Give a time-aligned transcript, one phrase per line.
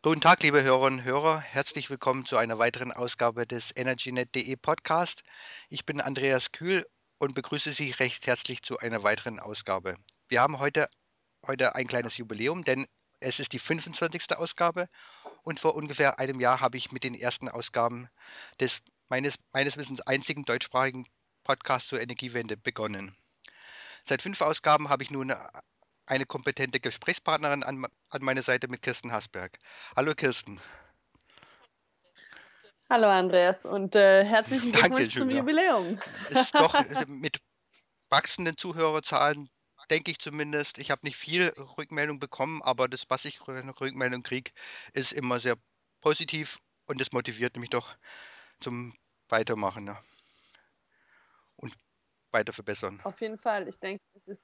[0.00, 1.40] Guten Tag, liebe Hörerinnen und Hörer.
[1.40, 5.24] Herzlich willkommen zu einer weiteren Ausgabe des EnergyNet.de Podcast.
[5.70, 6.86] Ich bin Andreas Kühl
[7.18, 9.96] und begrüße Sie recht herzlich zu einer weiteren Ausgabe.
[10.28, 10.88] Wir haben heute,
[11.44, 12.86] heute ein kleines Jubiläum, denn
[13.18, 14.36] es ist die 25.
[14.36, 14.88] Ausgabe
[15.42, 18.08] und vor ungefähr einem Jahr habe ich mit den ersten Ausgaben
[18.60, 21.08] des meines, meines Wissens einzigen deutschsprachigen
[21.42, 23.16] Podcasts zur Energiewende begonnen.
[24.06, 25.34] Seit fünf Ausgaben habe ich nun
[26.08, 29.58] eine kompetente Gesprächspartnerin an, an meiner Seite mit Kirsten Hasberg.
[29.94, 30.60] Hallo Kirsten.
[32.90, 36.00] Hallo Andreas und äh, herzlichen Glückwunsch zum Jubiläum.
[36.30, 37.38] Ist doch äh, mit
[38.08, 39.50] wachsenden Zuhörerzahlen,
[39.90, 40.78] denke ich zumindest.
[40.78, 44.50] Ich habe nicht viel Rückmeldung bekommen, aber das, was ich Rückmeldung kriege,
[44.94, 45.56] ist immer sehr
[46.00, 47.94] positiv und das motiviert mich doch
[48.60, 48.94] zum
[49.28, 49.98] Weitermachen ne?
[51.56, 51.74] und
[52.30, 53.00] weiter verbessern.
[53.04, 53.68] Auf jeden Fall.
[53.68, 54.42] Ich denke, es ist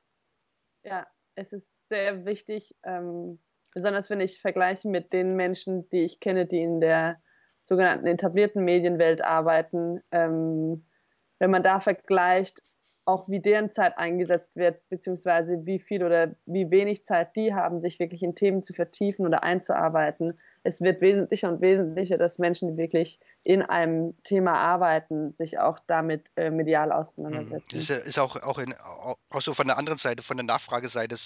[0.83, 1.07] ja
[1.37, 3.41] es ist sehr wichtig, ähm,
[3.75, 7.21] besonders wenn ich vergleiche mit den Menschen, die ich kenne, die in der
[7.65, 10.87] sogenannten etablierten Medienwelt arbeiten, ähm,
[11.39, 12.61] wenn man da vergleicht,
[13.07, 17.81] auch wie deren Zeit eingesetzt wird, beziehungsweise wie viel oder wie wenig Zeit die haben,
[17.81, 20.39] sich wirklich in Themen zu vertiefen oder einzuarbeiten.
[20.63, 25.79] Es wird wesentlicher und wesentlicher, dass Menschen, die wirklich in einem Thema arbeiten, sich auch
[25.87, 27.79] damit äh, medial auseinandersetzen.
[27.79, 31.17] Das ist auch, auch, in, auch so von der anderen Seite, von der Nachfrageseite,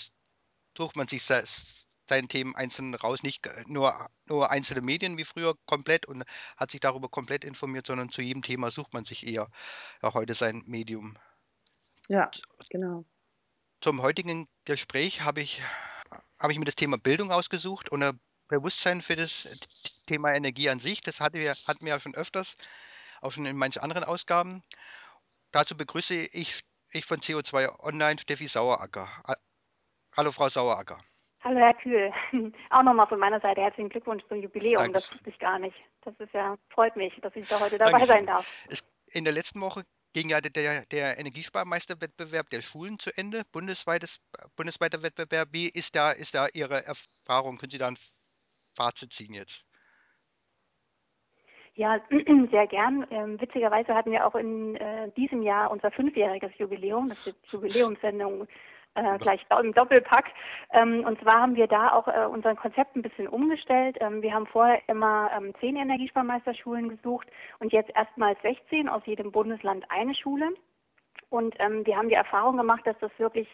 [0.76, 6.06] sucht man sich seinen Themen einzeln raus, nicht nur, nur einzelne Medien wie früher komplett
[6.06, 6.24] und
[6.56, 9.48] hat sich darüber komplett informiert, sondern zu jedem Thema sucht man sich eher
[10.02, 11.16] ja, heute sein Medium.
[12.08, 12.30] Ja,
[12.70, 13.04] genau.
[13.80, 15.62] Zum heutigen Gespräch habe ich,
[16.38, 19.46] habe ich mir das Thema Bildung ausgesucht und ein Bewusstsein für das
[20.06, 21.02] Thema Energie an sich.
[21.02, 22.56] Das hatten wir, hatten wir ja schon öfters,
[23.20, 24.62] auch schon in manchen anderen Ausgaben.
[25.52, 29.08] Dazu begrüße ich, ich von CO2 Online Steffi Saueracker.
[30.16, 30.98] Hallo, Frau Saueracker.
[31.40, 32.12] Hallo, Herr Kühl.
[32.70, 34.78] Auch nochmal von meiner Seite herzlichen Glückwunsch zum Jubiläum.
[34.78, 34.94] Danke.
[34.94, 35.76] Das wusste ich gar nicht.
[36.02, 38.16] Das ist ja, freut mich, dass ich da heute dabei Dankeschön.
[38.16, 38.46] sein darf.
[38.68, 39.84] Es, in der letzten Woche
[40.18, 44.20] ging ja der, der Energiesparmeisterwettbewerb der Schulen zu Ende, bundesweites,
[44.56, 45.50] bundesweiter Wettbewerb.
[45.52, 47.56] Wie ist da, ist da Ihre Erfahrung?
[47.56, 47.98] Können Sie da ein
[48.74, 49.64] Fazit ziehen jetzt?
[51.74, 52.00] Ja,
[52.50, 53.06] sehr gern.
[53.10, 57.10] Ähm, witzigerweise hatten wir auch in äh, diesem Jahr unser fünfjähriges Jubiläum.
[57.10, 58.48] Das ist die Jubiläumssendung
[58.94, 60.26] äh, gleich im Doppelpack.
[60.72, 63.96] Ähm, und zwar haben wir da auch äh, unser Konzept ein bisschen umgestellt.
[64.00, 67.28] Ähm, wir haben vorher immer ähm, zehn Energiesparmeisterschulen gesucht
[67.60, 70.50] und jetzt erstmals 16 aus jedem Bundesland eine Schule.
[71.30, 73.48] Und ähm, wir haben die Erfahrung gemacht, dass das wirklich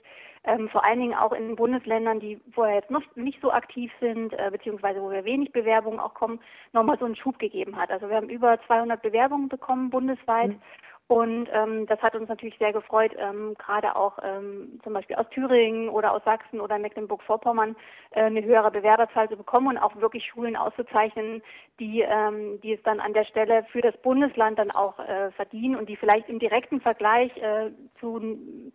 [0.45, 4.33] ähm, vor allen Dingen auch in Bundesländern, die vorher jetzt noch nicht so aktiv sind,
[4.35, 6.41] äh, beziehungsweise wo wir wenig Bewerbungen auch kommen,
[6.73, 7.91] nochmal so einen Schub gegeben hat.
[7.91, 10.51] Also wir haben über 200 Bewerbungen bekommen bundesweit.
[10.51, 10.61] Mhm.
[11.07, 15.29] Und ähm, das hat uns natürlich sehr gefreut, ähm, gerade auch ähm, zum Beispiel aus
[15.29, 17.77] Thüringen oder aus Sachsen oder Mecklenburg-Vorpommern
[18.13, 21.43] äh, eine höhere Bewerberzahl zu bekommen und auch wirklich Schulen auszuzeichnen,
[21.79, 25.77] die, ähm, die es dann an der Stelle für das Bundesland dann auch äh, verdienen
[25.77, 27.71] und die vielleicht im direkten Vergleich äh,
[28.01, 28.21] zu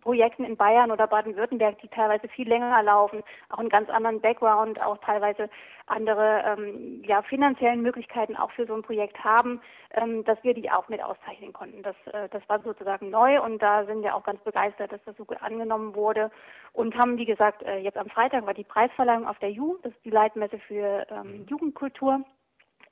[0.00, 4.80] Projekten in Bayern oder Baden-Württemberg, die teilweise viel länger laufen, auch einen ganz anderen Background,
[4.80, 5.48] auch teilweise
[5.86, 9.60] andere ähm, ja, finanziellen Möglichkeiten auch für so ein Projekt haben,
[9.92, 11.82] ähm, dass wir die auch mit auszeichnen konnten.
[11.82, 15.16] Das, äh, das war sozusagen neu und da sind wir auch ganz begeistert, dass das
[15.16, 16.30] so gut angenommen wurde
[16.72, 19.92] und haben, wie gesagt, äh, jetzt am Freitag war die Preisverleihung auf der JU, das
[19.92, 21.46] ist die Leitmesse für ähm, mhm.
[21.48, 22.24] Jugendkultur.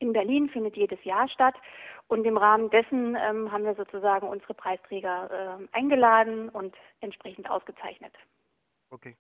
[0.01, 1.55] In Berlin findet jedes Jahr statt
[2.07, 8.15] und im Rahmen dessen ähm, haben wir sozusagen unsere Preisträger äh, eingeladen und entsprechend ausgezeichnet.
[8.91, 9.17] Okay.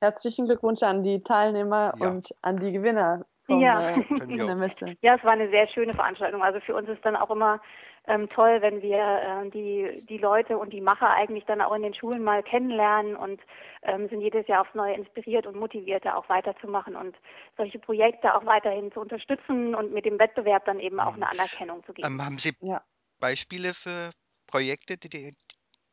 [0.00, 2.10] Herzlichen Glückwunsch an die Teilnehmer ja.
[2.10, 3.90] und an die Gewinner vom, ja.
[3.90, 4.96] Äh, der Messe.
[5.00, 6.42] Ja, es war eine sehr schöne Veranstaltung.
[6.42, 7.60] Also für uns ist dann auch immer
[8.08, 11.82] ähm, toll, wenn wir äh, die, die Leute und die Macher eigentlich dann auch in
[11.82, 13.40] den Schulen mal kennenlernen und
[13.82, 17.14] ähm, sind jedes Jahr aufs Neue inspiriert und motiviert, da auch weiterzumachen und
[17.56, 21.22] solche Projekte auch weiterhin zu unterstützen und mit dem Wettbewerb dann eben auch mhm.
[21.22, 22.08] eine Anerkennung zu geben.
[22.08, 22.82] Ähm, haben Sie ja.
[23.20, 24.10] Beispiele für
[24.46, 25.36] Projekte, die die,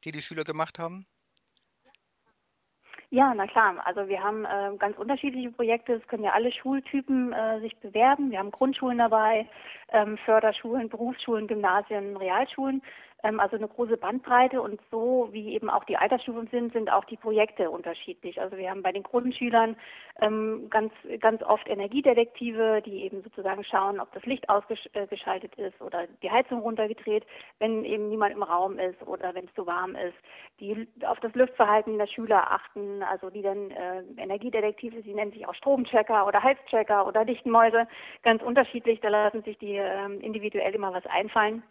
[0.03, 1.05] die die Schüler gemacht haben?
[3.15, 3.75] Ja, na klar.
[3.85, 5.93] Also wir haben äh, ganz unterschiedliche Projekte.
[5.93, 8.29] Es können ja alle Schultypen äh, sich bewerben.
[8.29, 9.47] Wir haben Grundschulen dabei,
[9.93, 12.81] ähm, Förderschulen, Berufsschulen, Gymnasien, Realschulen
[13.39, 17.17] also eine große Bandbreite und so wie eben auch die Altersstufen sind, sind auch die
[17.17, 18.39] Projekte unterschiedlich.
[18.39, 19.75] Also wir haben bei den Grundschülern
[20.21, 26.07] ähm, ganz, ganz oft Energiedetektive, die eben sozusagen schauen, ob das Licht ausgeschaltet ist oder
[26.21, 27.25] die Heizung runtergedreht,
[27.59, 30.15] wenn eben niemand im Raum ist oder wenn es zu warm ist,
[30.59, 35.47] die auf das Lüftverhalten der Schüler achten, also die dann äh, Energiedetektive, sie nennen sich
[35.47, 37.87] auch Stromchecker oder Heizchecker oder Lichtmäuse,
[38.23, 41.63] ganz unterschiedlich, da lassen sich die äh, individuell immer was einfallen.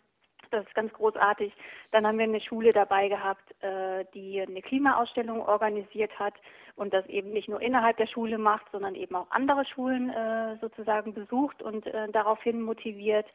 [0.54, 1.52] Das ist ganz großartig.
[1.90, 6.34] Dann haben wir eine Schule dabei gehabt, äh, die eine Klimaausstellung organisiert hat
[6.76, 10.56] und das eben nicht nur innerhalb der Schule macht, sondern eben auch andere Schulen äh,
[10.60, 13.26] sozusagen besucht und äh, daraufhin motiviert.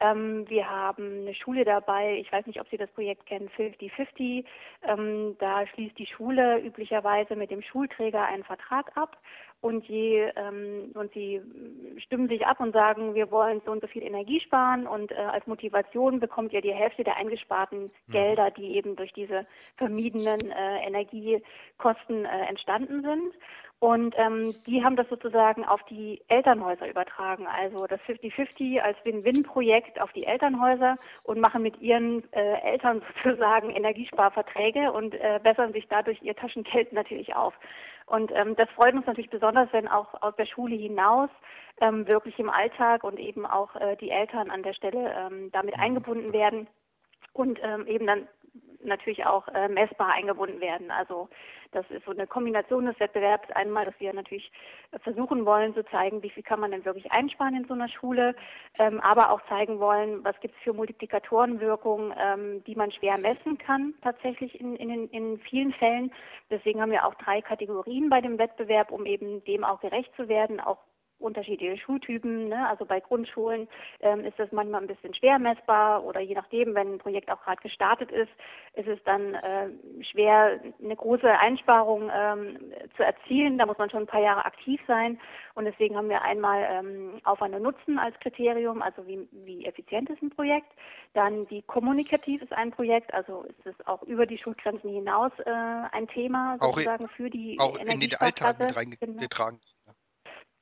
[0.00, 4.44] Ähm, wir haben eine Schule dabei, ich weiß nicht, ob Sie das Projekt kennen, 50-50.
[4.82, 9.18] Ähm, da schließt die Schule üblicherweise mit dem Schulträger einen Vertrag ab
[9.62, 11.40] und, je, ähm, und sie
[11.98, 15.14] stimmen sich ab und sagen, wir wollen so und so viel Energie sparen und äh,
[15.14, 18.12] als Motivation bekommt ihr die Hälfte der eingesparten mhm.
[18.12, 19.46] Gelder, die eben durch diese
[19.76, 23.34] vermiedenen äh, Energiekosten äh, entstanden sind.
[23.78, 30.00] Und ähm, die haben das sozusagen auf die Elternhäuser übertragen, also das 50-50 als Win-Win-Projekt
[30.00, 35.86] auf die Elternhäuser und machen mit ihren äh, Eltern sozusagen Energiesparverträge und äh, bessern sich
[35.88, 37.52] dadurch ihr Taschengeld natürlich auf.
[38.06, 41.28] Und ähm, das freut uns natürlich besonders, wenn auch aus der Schule hinaus
[41.80, 45.76] ähm, wirklich im Alltag und eben auch äh, die Eltern an der Stelle ähm, damit
[45.76, 45.82] mhm.
[45.82, 46.66] eingebunden werden
[47.34, 48.26] und ähm, eben dann
[48.82, 50.90] natürlich auch äh, messbar eingebunden werden.
[50.90, 51.28] Also
[51.72, 53.50] das ist so eine Kombination des Wettbewerbs.
[53.50, 54.50] Einmal, dass wir natürlich
[55.02, 58.34] versuchen wollen zu zeigen, wie viel kann man denn wirklich einsparen in so einer Schule,
[58.78, 63.58] ähm, aber auch zeigen wollen, was gibt es für Multiplikatorenwirkungen, ähm, die man schwer messen
[63.58, 66.12] kann tatsächlich in, in, in vielen Fällen.
[66.50, 70.28] Deswegen haben wir auch drei Kategorien bei dem Wettbewerb, um eben dem auch gerecht zu
[70.28, 70.78] werden, auch
[71.18, 72.48] unterschiedliche Schultypen.
[72.48, 72.68] Ne?
[72.68, 73.68] Also bei Grundschulen
[74.00, 77.42] ähm, ist das manchmal ein bisschen schwer messbar oder je nachdem, wenn ein Projekt auch
[77.42, 78.30] gerade gestartet ist,
[78.74, 79.68] ist es dann äh,
[80.10, 83.58] schwer, eine große Einsparung ähm, zu erzielen.
[83.58, 85.18] Da muss man schon ein paar Jahre aktiv sein.
[85.54, 90.10] Und deswegen haben wir einmal ähm, Aufwand und Nutzen als Kriterium, also wie, wie effizient
[90.10, 90.70] ist ein Projekt.
[91.14, 95.50] Dann wie kommunikativ ist ein Projekt, also ist es auch über die Schulgrenzen hinaus äh,
[95.50, 99.60] ein Thema sozusagen auch, für die Auch in den Alltag mit reingetragen.
[99.60, 99.75] Genau.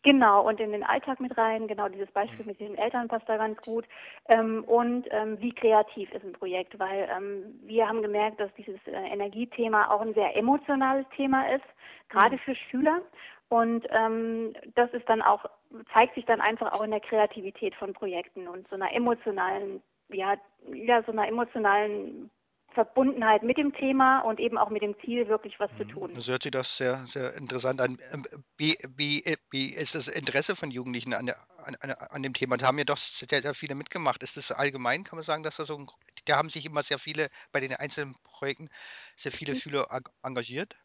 [0.05, 2.51] Genau, und in den Alltag mit rein, genau dieses Beispiel mhm.
[2.51, 3.87] mit den Eltern passt da ganz gut.
[4.29, 8.79] Ähm, und ähm, wie kreativ ist ein Projekt, weil ähm, wir haben gemerkt, dass dieses
[8.87, 11.65] äh, Energiethema auch ein sehr emotionales Thema ist,
[12.11, 12.41] gerade mhm.
[12.41, 13.01] für Schüler.
[13.49, 15.47] Und ähm, das ist dann auch,
[15.95, 20.35] zeigt sich dann einfach auch in der Kreativität von Projekten und so einer emotionalen, ja,
[20.71, 22.31] ja, so einer emotionalen
[22.75, 25.89] Verbundenheit mit dem Thema und eben auch mit dem Ziel, wirklich was zu mhm.
[25.89, 26.11] tun.
[26.15, 27.99] Das hört sich das sehr, sehr interessant an.
[28.13, 28.25] Ähm,
[28.57, 32.57] wie, wie, wie ist das Interesse von Jugendlichen an, der, an, an dem Thema?
[32.57, 34.23] Da haben ja doch sehr, sehr viele mitgemacht.
[34.23, 35.89] Ist das allgemein, kann man sagen, dass da so ein,
[36.27, 38.69] da haben sich immer sehr viele bei den einzelnen Projekten
[39.17, 39.55] sehr viele.
[39.55, 39.87] Schüler
[40.23, 40.77] engagiert?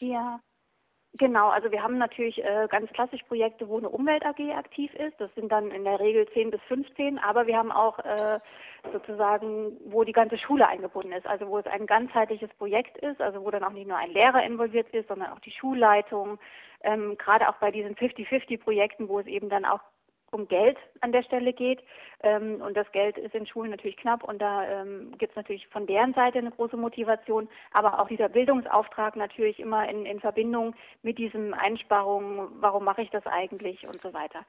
[0.00, 0.40] Ja,
[1.18, 5.18] Genau, also wir haben natürlich äh, ganz klassisch Projekte, wo eine Umwelt AG aktiv ist.
[5.18, 8.38] Das sind dann in der Regel 10 bis 15, aber wir haben auch äh,
[8.92, 13.44] sozusagen, wo die ganze Schule eingebunden ist, also wo es ein ganzheitliches Projekt ist, also
[13.44, 16.38] wo dann auch nicht nur ein Lehrer involviert ist, sondern auch die Schulleitung.
[16.82, 19.80] Ähm, gerade auch bei diesen 50-50-Projekten, wo es eben dann auch
[20.32, 21.82] um Geld an der Stelle geht.
[22.22, 25.66] Ähm, und das Geld ist in Schulen natürlich knapp und da ähm, gibt es natürlich
[25.68, 30.74] von deren Seite eine große Motivation, aber auch dieser Bildungsauftrag natürlich immer in, in Verbindung
[31.02, 34.44] mit diesem Einsparungen, warum mache ich das eigentlich und so weiter.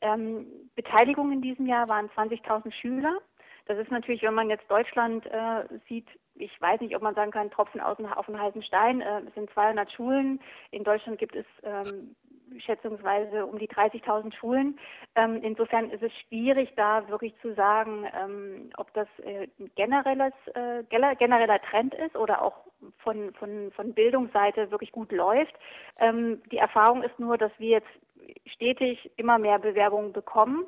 [0.00, 3.18] Ähm, Beteiligung in diesem Jahr waren 20.000 Schüler.
[3.66, 7.30] Das ist natürlich, wenn man jetzt Deutschland äh, sieht, ich weiß nicht, ob man sagen
[7.30, 9.00] kann, Tropfen auf den heißen Stein.
[9.00, 10.40] Äh, es sind 200 Schulen.
[10.70, 12.16] In Deutschland gibt es ähm,
[12.58, 14.78] schätzungsweise um die 30.000 Schulen.
[15.14, 20.34] Ähm, insofern ist es schwierig, da wirklich zu sagen, ähm, ob das äh, ein generelles,
[20.54, 22.54] äh, genereller Trend ist oder auch
[22.98, 25.54] von, von, von Bildungsseite wirklich gut läuft.
[25.98, 30.66] Ähm, die Erfahrung ist nur, dass wir jetzt stetig immer mehr Bewerbungen bekommen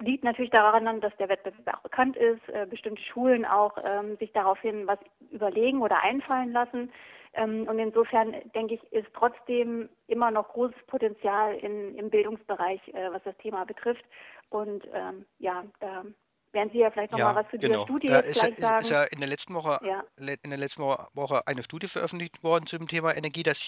[0.00, 4.32] liegt natürlich daran, dass der Wettbewerb auch bekannt ist, äh, bestimmte Schulen auch ähm, sich
[4.32, 4.98] daraufhin was
[5.30, 6.92] überlegen oder einfallen lassen.
[7.36, 13.12] Ähm, und insofern denke ich, ist trotzdem immer noch großes Potenzial in, im Bildungsbereich, äh,
[13.12, 14.04] was das Thema betrifft.
[14.48, 16.04] Und ähm, ja, da
[16.52, 17.74] werden Sie ja vielleicht noch ja, mal was zu genau.
[17.74, 18.84] dieser Studie da ist, gleich sagen.
[18.84, 20.02] ist ja in der letzten Woche ja.
[20.16, 23.58] in der letzten Woche eine Studie veröffentlicht worden zum Thema Energie, dass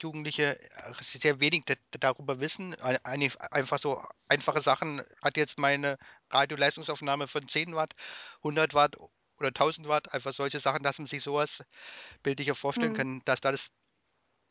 [0.00, 0.56] Jugendliche
[1.00, 2.76] sehr wenig darüber wissen.
[3.02, 5.98] Einfach so einfache Sachen hat jetzt meine
[6.30, 7.94] Radioleistungsaufnahme von 10 Watt,
[8.38, 8.96] 100 Watt
[9.38, 11.62] oder 1000 Watt, einfach solche Sachen, dass man sich sowas
[12.22, 12.96] bildlicher vorstellen mhm.
[12.96, 13.66] kann, dass da das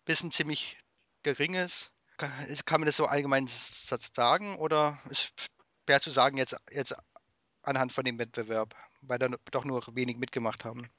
[0.06, 0.78] Wissen ziemlich
[1.24, 1.92] gering ist.
[2.18, 2.32] Kann,
[2.66, 3.50] kann man das so allgemein
[4.16, 5.34] sagen oder ist
[5.86, 6.96] schwer zu sagen jetzt, jetzt
[7.62, 10.90] anhand von dem Wettbewerb, weil da doch nur wenig mitgemacht haben?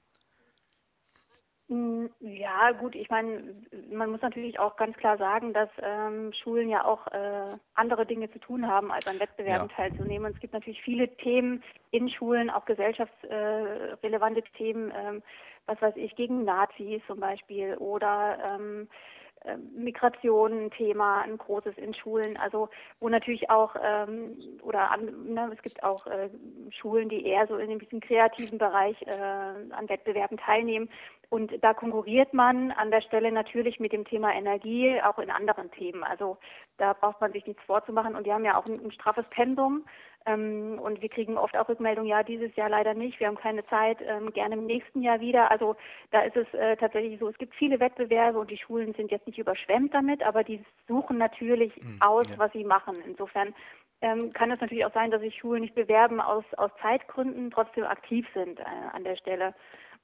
[1.69, 3.43] Mm, ja, gut, ich meine,
[3.91, 8.31] man muss natürlich auch ganz klar sagen, dass ähm, Schulen ja auch äh, andere Dinge
[8.31, 9.75] zu tun haben, als an Wettbewerben ja.
[9.75, 10.27] teilzunehmen.
[10.27, 15.23] Und es gibt natürlich viele Themen in Schulen, auch gesellschaftsrelevante äh, Themen, ähm,
[15.67, 19.26] was weiß ich, gegen Nazis zum Beispiel oder ähm, äh,
[19.75, 22.69] Migration ein Thema, ein großes in Schulen, also
[23.01, 24.31] wo natürlich auch ähm,
[24.63, 26.29] oder an, ne, es gibt auch äh,
[26.71, 30.89] Schulen, die eher so in einem bisschen kreativen Bereich äh, an Wettbewerben teilnehmen.
[31.29, 35.71] Und da konkurriert man an der Stelle natürlich mit dem Thema Energie auch in anderen
[35.73, 36.05] Themen.
[36.05, 36.39] Also
[36.79, 38.15] da braucht man sich nichts vorzumachen.
[38.15, 39.85] Und die haben ja auch ein, ein straffes Pensum.
[40.27, 43.65] Ähm, und wir kriegen oft auch Rückmeldungen, ja, dieses Jahr leider nicht, wir haben keine
[43.67, 45.51] Zeit, ähm, gerne im nächsten Jahr wieder.
[45.51, 45.77] Also
[46.11, 49.27] da ist es äh, tatsächlich so, es gibt viele Wettbewerbe und die Schulen sind jetzt
[49.27, 52.39] nicht überschwemmt damit, aber die suchen natürlich mhm, aus, ja.
[52.39, 52.97] was sie machen.
[53.07, 53.55] Insofern
[54.03, 57.85] ähm, kann es natürlich auch sein, dass sich Schulen nicht bewerben aus, aus Zeitgründen, trotzdem
[57.85, 59.55] aktiv sind äh, an der Stelle.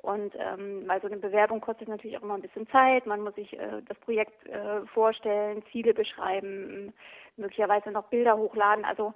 [0.02, 3.06] Und ähm, weil so eine Bewerbung kostet natürlich auch immer ein bisschen Zeit.
[3.06, 6.92] Man muss sich äh, das Projekt äh, vorstellen, Ziele beschreiben,
[7.36, 8.84] möglicherweise noch Bilder hochladen.
[8.84, 9.14] Also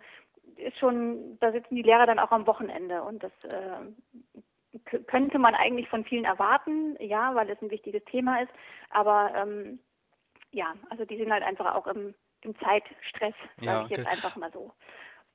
[0.58, 5.54] ist schon, da sitzen die Lehrer dann auch am Wochenende und das äh, könnte man
[5.54, 8.52] eigentlich von vielen erwarten, ja, weil es ein wichtiges Thema ist.
[8.90, 9.78] Aber ähm,
[10.50, 14.36] ja, also die sind halt einfach auch im, im Zeitstress, sage ja, ich jetzt einfach
[14.36, 14.72] mal so.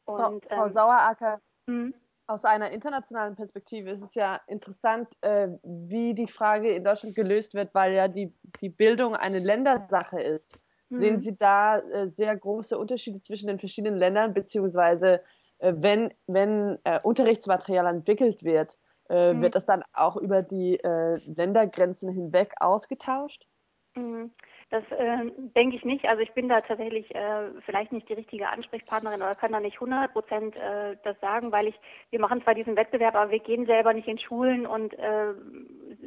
[0.06, 1.94] Und, Frau, Frau ähm, Saueracker, hm?
[2.28, 7.54] aus einer internationalen Perspektive ist es ja interessant, äh, wie die Frage in Deutschland gelöst
[7.54, 10.61] wird, weil ja die, die Bildung eine Ländersache ist.
[10.91, 11.00] Mhm.
[11.00, 15.21] Sehen Sie da äh, sehr große Unterschiede zwischen den verschiedenen Ländern, beziehungsweise
[15.60, 18.77] äh, wenn, wenn äh, Unterrichtsmaterial entwickelt wird,
[19.10, 19.41] äh, mhm.
[19.41, 23.48] wird das dann auch über die äh, Ländergrenzen hinweg ausgetauscht?
[23.95, 24.31] Mhm.
[24.72, 26.06] Das äh, denke ich nicht.
[26.06, 29.75] Also ich bin da tatsächlich äh, vielleicht nicht die richtige Ansprechpartnerin oder kann da nicht
[29.75, 31.75] 100 Prozent äh, das sagen, weil ich,
[32.10, 35.34] wir machen zwar diesen Wettbewerb, aber wir gehen selber nicht in Schulen und äh,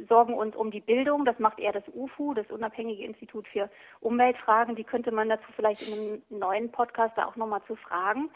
[0.09, 1.25] sorgen uns um die Bildung.
[1.25, 3.69] Das macht eher das UFU, das Unabhängige Institut für
[3.99, 4.75] Umweltfragen.
[4.75, 8.31] Die könnte man dazu vielleicht in einem neuen Podcast da auch nochmal zu fragen.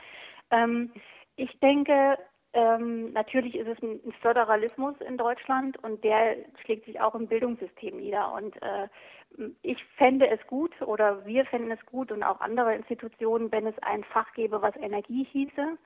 [0.51, 0.91] Ähm,
[1.37, 2.19] ich denke,
[2.53, 7.97] ähm, natürlich ist es ein, Föderalismus in Deutschland und der schlägt sich auch im Bildungssystem
[7.97, 8.33] nieder.
[8.33, 8.87] Und äh,
[9.61, 13.77] ich fände es gut oder wir fänden es gut und auch andere Institutionen, wenn es
[13.79, 15.77] ein Fach gäbe, was Energie hieße,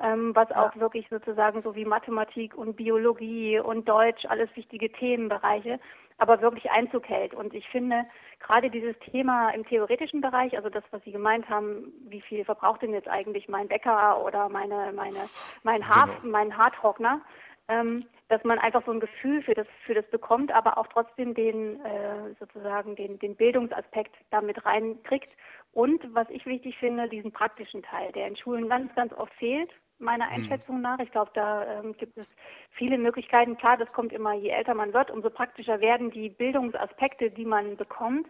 [0.00, 0.64] ähm, was ja.
[0.66, 5.78] auch wirklich sozusagen so wie Mathematik und Biologie und Deutsch, alles wichtige Themenbereiche,
[6.18, 7.34] aber wirklich Einzug hält.
[7.34, 8.04] Und ich finde
[8.40, 12.82] gerade dieses Thema im theoretischen Bereich, also das, was Sie gemeint haben, wie viel verbraucht
[12.82, 15.28] denn jetzt eigentlich mein Bäcker oder meine, meine,
[15.62, 16.32] mein, Haar, genau.
[16.32, 17.20] mein Haartrockner,
[17.68, 21.34] ähm, dass man einfach so ein Gefühl für das, für das bekommt, aber auch trotzdem
[21.34, 25.36] den, äh, sozusagen den, den Bildungsaspekt damit reinkriegt.
[25.72, 29.70] Und was ich wichtig finde, diesen praktischen Teil, der in Schulen ganz, ganz oft fehlt,
[29.98, 30.32] meiner mhm.
[30.32, 30.98] Einschätzung nach.
[30.98, 32.28] Ich glaube, da ähm, gibt es
[32.72, 33.56] viele Möglichkeiten.
[33.56, 37.76] Klar, das kommt immer, je älter man wird, umso praktischer werden die Bildungsaspekte, die man
[37.76, 38.26] bekommt.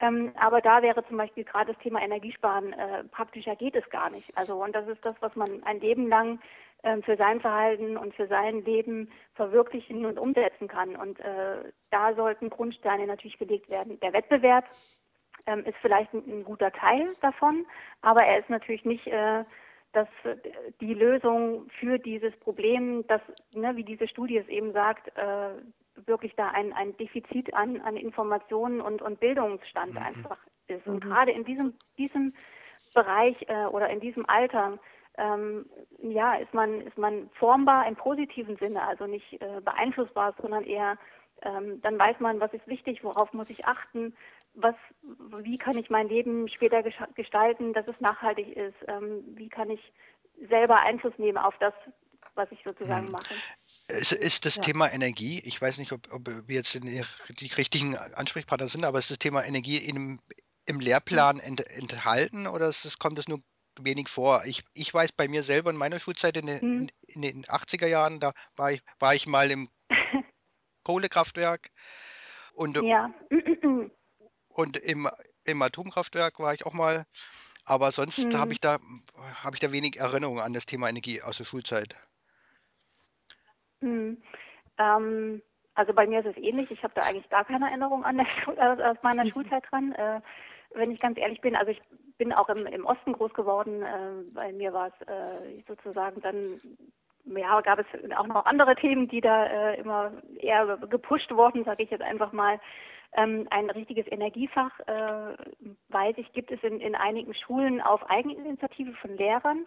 [0.00, 4.10] Ähm, aber da wäre zum Beispiel gerade das Thema Energiesparen äh, praktischer geht es gar
[4.10, 4.36] nicht.
[4.38, 6.38] Also und das ist das, was man ein Leben lang
[7.02, 10.94] für sein Verhalten und für sein Leben verwirklichen und umsetzen kann.
[10.94, 13.98] Und äh, da sollten Grundsteine natürlich gelegt werden.
[14.00, 14.64] Der Wettbewerb
[15.46, 17.66] ähm, ist vielleicht ein, ein, guter Teil davon,
[18.00, 19.44] aber er ist natürlich nicht äh,
[19.92, 20.08] das,
[20.80, 26.34] die Lösung für dieses Problem, dass, ne, wie diese Studie es eben sagt, äh, wirklich
[26.36, 29.98] da ein, ein Defizit an, an Informationen und, und Bildungsstand mhm.
[29.98, 30.86] einfach ist.
[30.86, 31.08] Und mhm.
[31.08, 32.34] gerade in diesem, diesem
[32.94, 34.78] Bereich äh, oder in diesem Alter
[35.18, 35.66] ähm,
[36.00, 40.96] ja, ist man, ist man formbar im positiven Sinne, also nicht äh, beeinflussbar, sondern eher,
[41.42, 44.14] ähm, dann weiß man, was ist wichtig, worauf muss ich achten,
[44.54, 44.74] was,
[45.38, 46.82] wie kann ich mein Leben später
[47.14, 49.92] gestalten, dass es nachhaltig ist, ähm, wie kann ich
[50.48, 51.74] selber Einfluss nehmen auf das,
[52.34, 53.12] was ich sozusagen hm.
[53.12, 53.34] mache.
[53.88, 54.62] Es ist das ja.
[54.62, 59.10] Thema Energie, ich weiß nicht, ob, ob wir jetzt die, richtigen Ansprechpartner sind, aber ist
[59.10, 60.20] das Thema Energie in,
[60.66, 63.40] im Lehrplan ent, enthalten oder ist das, kommt es nur
[63.84, 64.42] wenig vor.
[64.44, 66.72] Ich, ich weiß bei mir selber in meiner Schulzeit in den, hm.
[66.72, 69.68] in, in den 80er Jahren, da war ich, war ich mal im
[70.84, 71.70] Kohlekraftwerk
[72.52, 73.12] und, ja.
[74.48, 75.08] und im,
[75.44, 77.06] im Atomkraftwerk war ich auch mal.
[77.64, 78.36] Aber sonst hm.
[78.36, 78.78] habe ich da
[79.42, 81.94] habe ich da wenig Erinnerungen an das Thema Energie aus der Schulzeit.
[83.82, 84.22] Hm.
[84.78, 85.42] Ähm,
[85.74, 86.70] also bei mir ist es ähnlich.
[86.70, 89.30] Ich habe da eigentlich gar keine Erinnerung an der Schul aus meiner mhm.
[89.30, 89.92] Schulzeit dran.
[89.92, 90.20] Äh,
[90.74, 91.80] wenn ich ganz ehrlich bin, also ich
[92.18, 93.82] bin auch im, im Osten groß geworden.
[93.82, 96.60] Äh, bei mir war es äh, sozusagen dann,
[97.24, 101.84] ja, gab es auch noch andere Themen, die da äh, immer eher gepusht wurden, sage
[101.84, 102.60] ich jetzt einfach mal.
[103.14, 105.34] Ähm, ein richtiges Energiefach, äh,
[105.88, 109.66] weiß ich, gibt es in, in einigen Schulen auf Eigeninitiative von Lehrern.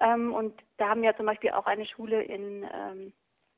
[0.00, 3.12] Ähm, und da haben wir zum Beispiel auch eine Schule in ähm,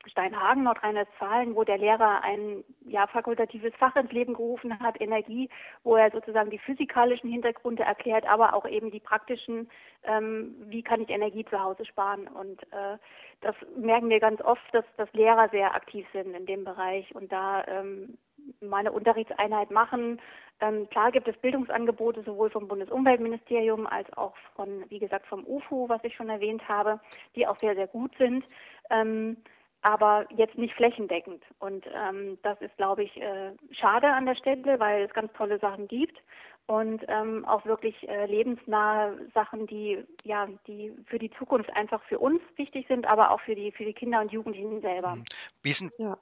[0.06, 5.48] Steinhagen, Nordrhein-Westfalen, wo der Lehrer ein ja, fakultatives Fach ins Leben gerufen hat, Energie,
[5.82, 9.70] wo er sozusagen die physikalischen Hintergründe erklärt, aber auch eben die praktischen,
[10.04, 12.28] ähm, wie kann ich Energie zu Hause sparen.
[12.28, 12.98] Und äh,
[13.40, 17.32] das merken wir ganz oft, dass, dass Lehrer sehr aktiv sind in dem Bereich und
[17.32, 18.18] da ähm,
[18.60, 20.20] meine Unterrichtseinheit machen.
[20.60, 25.88] Ähm, klar gibt es Bildungsangebote sowohl vom Bundesumweltministerium als auch von, wie gesagt, vom UFO,
[25.88, 27.00] was ich schon erwähnt habe,
[27.34, 28.44] die auch sehr, sehr gut sind.
[28.90, 29.36] Ähm,
[29.84, 31.42] aber jetzt nicht flächendeckend.
[31.58, 35.58] Und ähm, das ist, glaube ich, äh, schade an der Stelle, weil es ganz tolle
[35.58, 36.18] Sachen gibt
[36.66, 42.18] und ähm, auch wirklich äh, lebensnahe Sachen, die ja, die für die Zukunft einfach für
[42.18, 45.16] uns wichtig sind, aber auch für die für die Kinder und Jugendlichen selber.
[45.16, 45.24] Mhm.
[45.62, 46.18] Ist ja.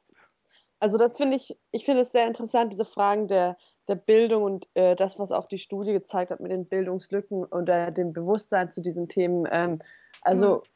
[0.81, 4.67] Also das finde ich, ich finde es sehr interessant, diese Fragen der, der Bildung und
[4.75, 8.73] äh, das, was auch die Studie gezeigt hat mit den Bildungslücken und äh, dem Bewusstsein
[8.73, 9.47] zu diesen Themen.
[9.49, 9.81] Ähm,
[10.23, 10.72] also mhm.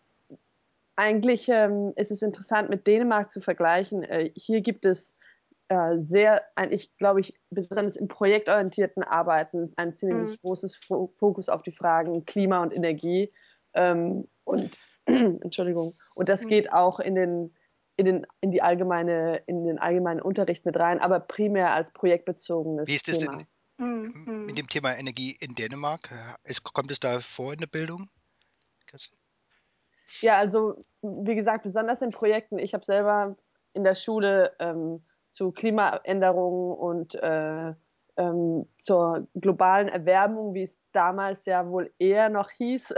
[0.96, 4.02] Eigentlich ähm, ist es interessant, mit Dänemark zu vergleichen.
[4.02, 5.16] Äh, hier gibt es
[5.68, 10.40] äh, sehr, eigentlich glaube ich, besonders im projektorientierten Arbeiten ein ziemlich mhm.
[10.40, 13.32] großes Fokus auf die Fragen Klima und Energie.
[13.74, 14.76] Ähm, und
[15.06, 15.94] Entschuldigung.
[16.14, 16.48] Und das mhm.
[16.48, 17.54] geht auch in den
[17.98, 22.86] in den, in die allgemeine, in den allgemeinen Unterricht mit rein, aber primär als projektbezogenes
[22.86, 23.38] Wie ist das Thema.
[23.78, 24.44] Denn mhm.
[24.44, 26.10] mit dem Thema Energie in Dänemark?
[26.44, 28.10] Ist, kommt es da vor in der Bildung?
[30.20, 32.58] Ja, also wie gesagt, besonders in Projekten.
[32.58, 33.36] Ich habe selber
[33.72, 37.74] in der Schule ähm, zu Klimaänderungen und äh,
[38.16, 42.94] ähm, zur globalen Erwärmung, wie es damals ja wohl eher noch hieß,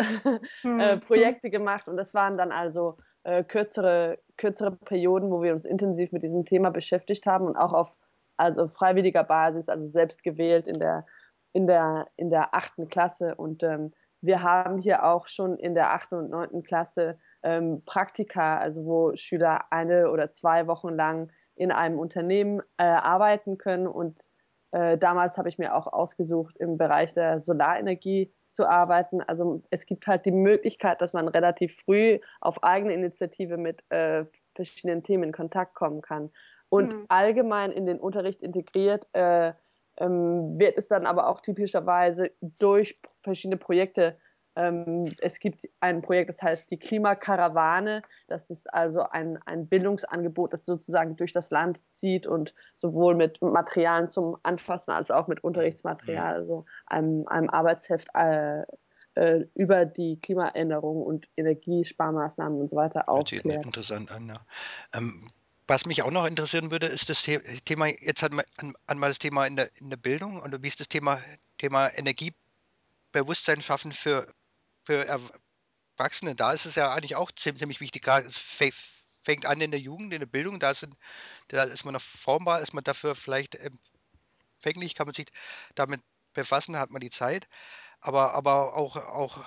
[0.62, 0.80] mhm.
[0.80, 1.88] äh, Projekte gemacht.
[1.88, 6.44] Und das waren dann also äh, kürzere, kürzere Perioden, wo wir uns intensiv mit diesem
[6.44, 7.92] Thema beschäftigt haben und auch auf
[8.36, 11.04] also freiwilliger Basis, also selbst gewählt in der,
[11.52, 13.34] in der, in der achten Klasse.
[13.34, 18.58] Und ähm, wir haben hier auch schon in der achten und neunten Klasse ähm, Praktika,
[18.58, 23.86] also wo Schüler eine oder zwei Wochen lang in einem Unternehmen äh, arbeiten können.
[23.86, 24.20] Und
[24.72, 29.20] äh, damals habe ich mir auch ausgesucht, im Bereich der Solarenergie zu arbeiten.
[29.22, 34.24] Also es gibt halt die Möglichkeit, dass man relativ früh auf eigene Initiative mit äh,
[34.54, 36.30] verschiedenen Themen in Kontakt kommen kann.
[36.68, 37.04] Und mhm.
[37.08, 39.52] allgemein in den Unterricht integriert äh,
[39.98, 44.16] ähm, wird es dann aber auch typischerweise durch verschiedene Projekte
[44.58, 48.02] ähm, es gibt ein Projekt, das heißt die Klimakarawane.
[48.26, 53.40] Das ist also ein, ein Bildungsangebot, das sozusagen durch das Land zieht und sowohl mit
[53.40, 58.64] Materialien zum Anfassen als auch mit Unterrichtsmaterial, also einem, einem Arbeitsheft äh,
[59.14, 63.64] äh, über die Klimaänderung und Energiesparmaßnahmen und so weiter aufklärt.
[63.64, 64.40] Interessant an, ja.
[64.92, 65.30] Ähm,
[65.68, 68.46] was mich auch noch interessieren würde, ist das Thema, jetzt hat man
[68.86, 71.22] einmal das Thema in der, in der Bildung und wie ist das Thema,
[71.58, 74.32] Thema Energiebewusstsein schaffen für,
[74.86, 75.06] für
[75.98, 78.06] Erwachsene, da ist es ja eigentlich auch ziemlich wichtig.
[78.06, 78.38] Es
[79.20, 80.96] fängt an in der Jugend, in der Bildung, da, sind,
[81.48, 85.26] da ist man noch formbar, ist man dafür vielleicht empfänglich, kann man sich
[85.74, 86.00] damit
[86.32, 87.46] befassen, hat man die Zeit.
[88.00, 89.44] Aber, aber auch, auch,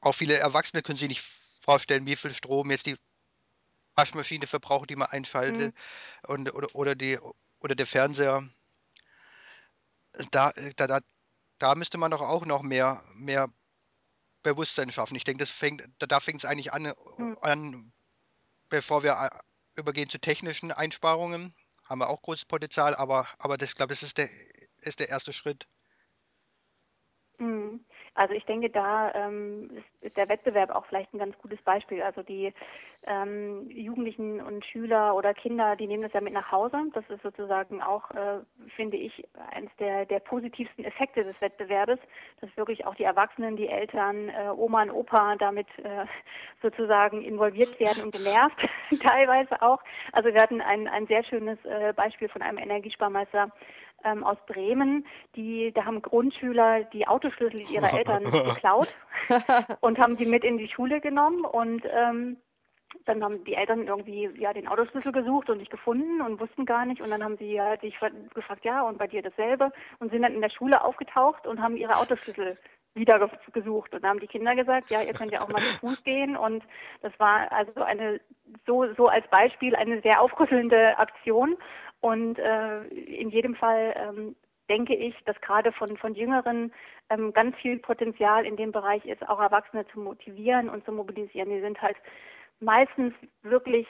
[0.00, 1.24] auch viele Erwachsene können sich nicht
[1.60, 2.96] vorstellen, wie viel Strom jetzt die
[4.00, 6.30] Waschmaschine verbraucht, die man einschaltet, mhm.
[6.32, 7.18] und, oder, oder, die,
[7.60, 8.48] oder der Fernseher.
[10.30, 11.00] Da, da, da,
[11.58, 13.48] da müsste man doch auch noch mehr, mehr
[14.42, 15.16] Bewusstsein schaffen.
[15.16, 17.38] Ich denke, das fängt, da fängt es eigentlich an, mhm.
[17.42, 17.92] an,
[18.68, 23.74] bevor wir äh, übergehen zu technischen Einsparungen, haben wir auch großes Potenzial, aber, aber das,
[23.74, 24.30] glaube ich, ist der,
[24.78, 25.66] ist der erste Schritt.
[27.38, 27.84] Mhm.
[28.20, 29.70] Also ich denke, da ähm,
[30.02, 32.02] ist der Wettbewerb auch vielleicht ein ganz gutes Beispiel.
[32.02, 32.52] Also die
[33.06, 36.76] ähm, Jugendlichen und Schüler oder Kinder, die nehmen das ja mit nach Hause.
[36.92, 38.40] Das ist sozusagen auch, äh,
[38.76, 41.98] finde ich, eines der, der positivsten Effekte des Wettbewerbes,
[42.42, 46.04] dass wirklich auch die Erwachsenen, die Eltern, äh, Oma und Opa damit äh,
[46.60, 48.68] sozusagen involviert werden und genervt
[49.02, 49.80] teilweise auch.
[50.12, 53.50] Also wir hatten ein, ein sehr schönes äh, Beispiel von einem Energiesparmeister,
[54.04, 58.88] ähm, aus Bremen, die, da haben Grundschüler die Autoschlüssel ihrer Eltern geklaut
[59.80, 62.36] und haben die mit in die Schule genommen und ähm,
[63.04, 66.84] dann haben die Eltern irgendwie ja den Autoschlüssel gesucht und nicht gefunden und wussten gar
[66.84, 67.96] nicht und dann haben sie ja sich
[68.34, 71.76] gefragt, ja und bei dir dasselbe und sind dann in der Schule aufgetaucht und haben
[71.76, 72.56] ihre Autoschlüssel
[72.94, 75.78] wieder gesucht und dann haben die Kinder gesagt, ja ihr könnt ja auch mal zu
[75.78, 76.64] Fuß gehen und
[77.02, 78.20] das war also eine
[78.66, 81.56] so so als Beispiel eine sehr aufrüttelnde Aktion
[82.00, 84.36] und äh, in jedem Fall ähm,
[84.68, 86.72] denke ich, dass gerade von, von Jüngeren
[87.10, 91.50] ähm, ganz viel Potenzial in dem Bereich ist, auch Erwachsene zu motivieren und zu mobilisieren.
[91.50, 91.96] Die sind halt
[92.60, 93.86] meistens wirklich,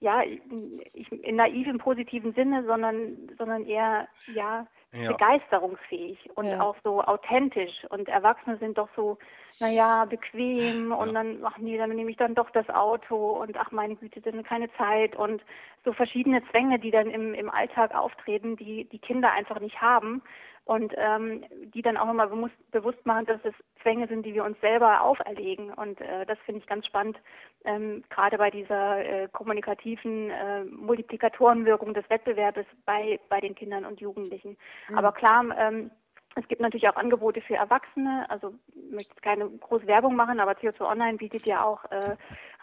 [0.00, 5.12] ja, ich, in naiv positiven Sinne, sondern, sondern eher, ja, ja.
[5.12, 6.60] begeisterungsfähig und ja.
[6.60, 7.84] auch so authentisch.
[7.90, 9.18] Und Erwachsene sind doch so,
[9.58, 11.14] naja, bequem und ja.
[11.14, 14.44] dann, ach nee, dann nehme ich dann doch das Auto und ach meine Güte, dann
[14.44, 15.42] keine Zeit und
[15.84, 20.22] so verschiedene Zwänge, die dann im, im Alltag auftreten, die die Kinder einfach nicht haben
[20.68, 24.44] und ähm, die dann auch nochmal bewusst, bewusst machen, dass es Zwänge sind, die wir
[24.44, 25.72] uns selber auferlegen.
[25.72, 27.16] Und äh, das finde ich ganz spannend,
[27.64, 33.98] ähm, gerade bei dieser äh, kommunikativen äh, Multiplikatorenwirkung des Wettbewerbes bei, bei den Kindern und
[34.02, 34.58] Jugendlichen.
[34.90, 34.98] Mhm.
[34.98, 35.90] Aber klar, ähm,
[36.36, 38.26] es gibt natürlich auch Angebote für Erwachsene.
[38.28, 42.16] Also ich möchte keine große Werbung machen, aber CO2 Online bietet ja auch äh,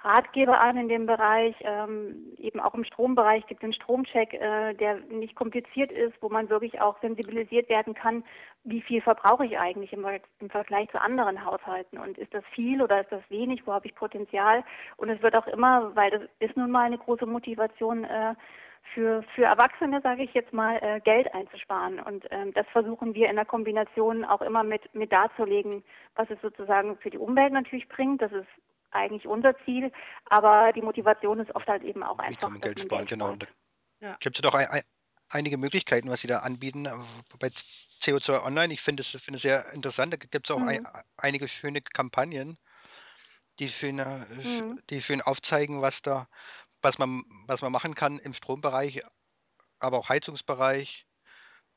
[0.04, 1.56] Ratgeber an in dem Bereich.
[1.62, 6.30] Ähm, eben auch im Strombereich gibt es einen Stromcheck, äh, der nicht kompliziert ist, wo
[6.30, 8.24] man wirklich auch sensibilisiert werden kann,
[8.64, 10.06] wie viel verbrauche ich eigentlich im,
[10.40, 13.88] im Vergleich zu anderen Haushalten und ist das viel oder ist das wenig, wo habe
[13.88, 14.64] ich Potenzial?
[14.98, 18.36] Und es wird auch immer, weil das ist nun mal eine große Motivation, äh,
[18.94, 22.00] für, für Erwachsene, sage ich jetzt mal, äh, Geld einzusparen.
[22.00, 25.84] Und ähm, das versuchen wir in der Kombination auch immer mit, mit darzulegen,
[26.16, 28.22] was es sozusagen für die Umwelt natürlich bringt.
[28.22, 28.48] Das ist
[28.92, 29.92] eigentlich unser Ziel,
[30.30, 32.54] aber die Motivation ist oft halt eben auch einfach.
[32.54, 33.36] Wie Geld sparen, genau.
[34.00, 34.18] Ja.
[34.20, 34.84] Gibt es doch ein, ein,
[35.30, 36.88] einige Möglichkeiten, was Sie da anbieten
[37.40, 37.50] bei
[38.02, 38.74] CO2 Online.
[38.74, 40.14] Ich finde es find sehr interessant.
[40.14, 40.68] Da gibt es auch mhm.
[40.68, 42.58] ein, einige schöne Kampagnen,
[43.60, 44.82] die schön, mhm.
[44.90, 46.28] die schön aufzeigen, was da,
[46.86, 49.02] was man, was man machen kann im Strombereich,
[49.80, 51.06] aber auch Heizungsbereich.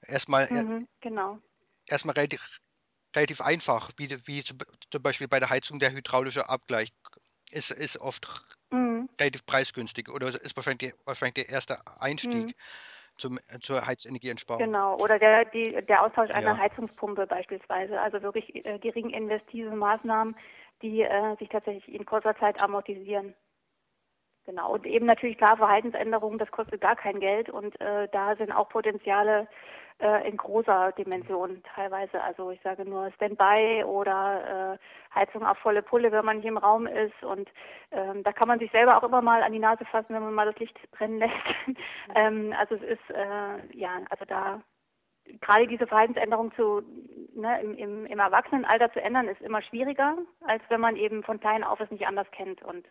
[0.02, 1.38] Erstmal, mhm, genau.
[1.86, 2.60] erstmal relativ,
[3.16, 6.92] relativ einfach, wie, wie zum Beispiel bei der Heizung der hydraulische Abgleich
[7.50, 8.28] ist, ist oft
[8.70, 9.08] mhm.
[9.18, 12.46] relativ preisgünstig oder ist wahrscheinlich, wahrscheinlich der erste Einstieg.
[12.46, 12.54] Mhm.
[13.20, 14.62] Zum, zur Heizenergieensparung.
[14.62, 16.56] Genau, oder der, die, der Austausch einer ja.
[16.56, 18.00] Heizungspumpe beispielsweise.
[18.00, 20.36] Also wirklich äh, gering investive Maßnahmen,
[20.82, 23.34] die äh, sich tatsächlich in kurzer Zeit amortisieren.
[24.48, 28.50] Genau, und eben natürlich klar Verhaltensänderungen, das kostet gar kein Geld und äh, da sind
[28.50, 29.46] auch Potenziale
[29.98, 32.22] äh, in großer Dimension teilweise.
[32.22, 36.56] Also ich sage nur Standby oder äh, Heizung auf volle Pulle, wenn man nicht im
[36.56, 37.46] Raum ist und
[37.90, 40.32] ähm, da kann man sich selber auch immer mal an die Nase fassen, wenn man
[40.32, 41.34] mal das Licht brennen lässt.
[42.14, 44.62] ähm, also es ist äh, ja, also da
[45.40, 46.82] gerade diese Verhaltensänderung zu,
[47.34, 51.38] ne, im, im, im Erwachsenenalter zu ändern, ist immer schwieriger, als wenn man eben von
[51.38, 52.62] klein auf es nicht anders kennt.
[52.62, 52.86] Und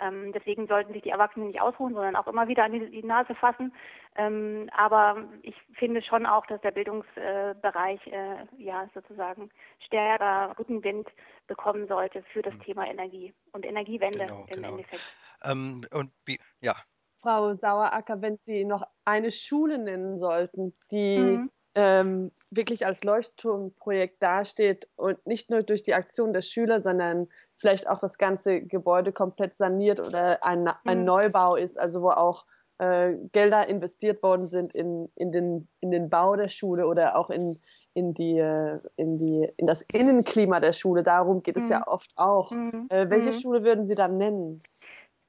[0.00, 3.02] ähm, deswegen sollten sich die Erwachsenen nicht ausruhen, sondern auch immer wieder an die, die
[3.02, 3.72] Nase fassen.
[4.16, 9.50] Ähm, aber ich finde schon auch, dass der Bildungsbereich äh, ja sozusagen
[9.86, 11.08] stärker Rückenwind
[11.46, 12.60] bekommen sollte für das mhm.
[12.62, 14.68] Thema Energie und Energiewende genau, im genau.
[14.70, 15.02] Endeffekt.
[15.44, 16.74] Ähm, und wie, ja.
[17.22, 21.50] Frau Saueracker, wenn Sie noch eine Schule nennen sollten, die mhm.
[21.80, 27.88] Ähm, wirklich als Leuchtturmprojekt dasteht und nicht nur durch die Aktion der Schüler, sondern vielleicht
[27.88, 31.04] auch das ganze Gebäude komplett saniert oder ein, ein mhm.
[31.04, 32.44] Neubau ist, also wo auch
[32.78, 37.30] äh, Gelder investiert worden sind in, in, den, in den Bau der Schule oder auch
[37.30, 37.58] in,
[37.94, 41.02] in, die, äh, in, die, in das Innenklima der Schule.
[41.02, 41.84] Darum geht es ja mhm.
[41.86, 42.50] oft auch.
[42.50, 42.88] Mhm.
[42.90, 43.40] Äh, welche mhm.
[43.40, 44.62] Schule würden Sie dann nennen?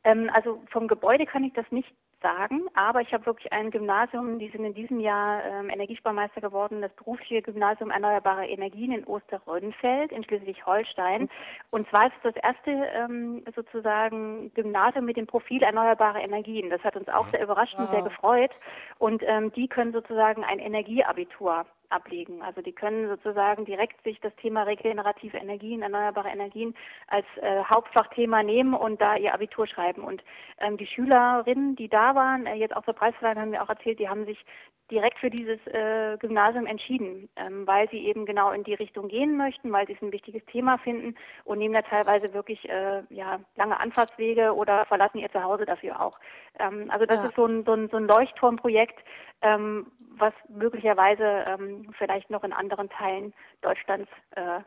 [0.03, 4.39] Ähm, also vom Gebäude kann ich das nicht sagen, aber ich habe wirklich ein Gymnasium,
[4.39, 10.11] die sind in diesem Jahr ähm, Energiesparmeister geworden, das berufliche Gymnasium Erneuerbare Energien in Osterrönfeld
[10.11, 11.29] in Schleswig-Holstein.
[11.69, 16.69] Und zwar ist es das erste ähm, sozusagen Gymnasium mit dem Profil Erneuerbare Energien.
[16.69, 18.51] Das hat uns auch sehr überrascht und sehr gefreut.
[18.99, 22.41] Und ähm, die können sozusagen ein Energieabitur ablegen.
[22.41, 26.75] Also die können sozusagen direkt sich das Thema regenerative Energien, erneuerbare Energien
[27.07, 30.03] als äh, Hauptfachthema nehmen und da ihr Abitur schreiben.
[30.03, 30.23] Und
[30.59, 33.99] ähm, die Schülerinnen, die da waren, äh, jetzt auch zur Preisverleihung haben wir auch erzählt,
[33.99, 34.43] die haben sich
[34.91, 39.37] direkt für dieses äh, Gymnasium entschieden, ähm, weil sie eben genau in die Richtung gehen
[39.37, 43.39] möchten, weil sie es ein wichtiges Thema finden und nehmen da teilweise wirklich äh, ja,
[43.55, 46.19] lange Anfahrtswege oder verlassen ihr Zuhause dafür auch.
[46.59, 47.27] Ähm, also das ja.
[47.27, 48.99] ist so ein, so ein, so ein Leuchtturmprojekt,
[49.41, 54.59] ähm, was möglicherweise ähm, vielleicht noch in anderen Teilen Deutschlands äh,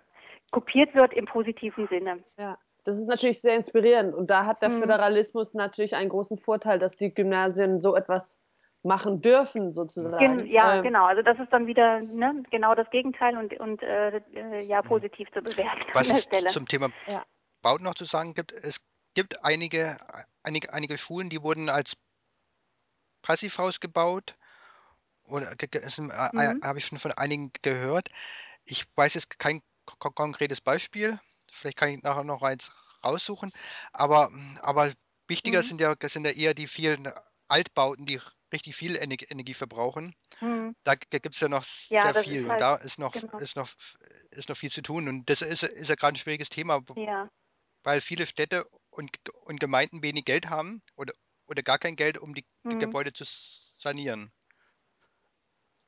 [0.51, 2.19] kopiert wird im positiven Sinne.
[2.39, 2.59] Ja.
[2.85, 4.81] Das ist natürlich sehr inspirierend und da hat der mhm.
[4.81, 8.39] Föderalismus natürlich einen großen Vorteil, dass die Gymnasien so etwas
[8.85, 10.19] machen dürfen sozusagen.
[10.39, 11.07] Gen ja, ähm, genau.
[11.07, 14.89] Also das ist dann wieder ne, genau das Gegenteil und, und äh, äh ja mhm.
[14.89, 16.51] positiv zu bewerten Was an der Stelle.
[16.51, 17.25] zum Thema ja.
[17.63, 18.81] Baut noch zu sagen gibt, es
[19.15, 19.99] gibt einige,
[20.43, 21.97] einige, einige Schulen, die wurden als
[23.23, 24.37] Passivhaus gebaut.
[25.25, 26.61] Oder äh, mhm.
[26.63, 28.11] habe ich schon von einigen gehört.
[28.67, 29.63] Ich weiß jetzt kein
[29.97, 31.19] konkretes Beispiel.
[31.51, 33.53] Vielleicht kann ich nachher noch eins raussuchen.
[33.93, 34.93] Aber, aber
[35.27, 35.67] wichtiger mhm.
[35.67, 37.11] sind, ja, sind ja eher die vielen
[37.49, 38.21] Altbauten, die
[38.55, 40.15] richtig viel Energie verbrauchen.
[40.41, 40.75] Mhm.
[40.85, 42.49] Da gibt es ja noch ja, sehr viel.
[42.49, 43.39] Halt, und da ist noch, genau.
[43.39, 43.71] ist, noch,
[44.31, 45.09] ist noch viel zu tun.
[45.09, 47.29] Und das ist, ist ja gerade ein schwieriges Thema, ja.
[47.83, 49.11] weil viele Städte und,
[49.43, 51.13] und Gemeinden wenig Geld haben oder,
[51.47, 52.71] oder gar kein Geld, um die, mhm.
[52.71, 53.25] die Gebäude zu
[53.79, 54.33] sanieren.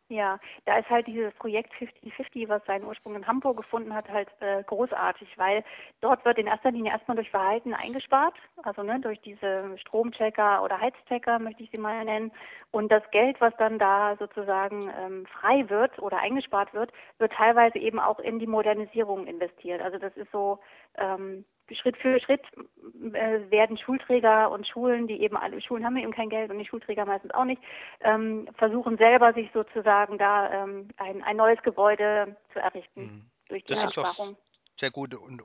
[0.08, 4.28] Ja, da ist halt dieses Projekt 50-50, was seinen Ursprung in Hamburg gefunden hat, halt
[4.38, 5.64] äh, großartig, weil
[6.00, 10.80] dort wird in erster Linie erstmal durch Verhalten eingespart, also ne, durch diese Stromchecker oder
[10.80, 12.30] Heizchecker möchte ich sie mal nennen.
[12.70, 17.78] Und das Geld, was dann da sozusagen ähm, frei wird oder eingespart wird, wird teilweise
[17.80, 19.82] eben auch in die Modernisierung investiert.
[19.82, 20.60] Also das ist so
[20.98, 26.12] ähm, Schritt für Schritt äh, werden Schulträger und Schulen, die eben alle Schulen haben eben
[26.12, 27.60] kein Geld und die Schulträger meistens auch nicht,
[28.00, 33.30] ähm, versuchen selber sich sozusagen da ähm, ein, ein neues Gebäude zu errichten mhm.
[33.48, 34.30] durch die das Einsparung.
[34.30, 35.42] Ist doch sehr gut und,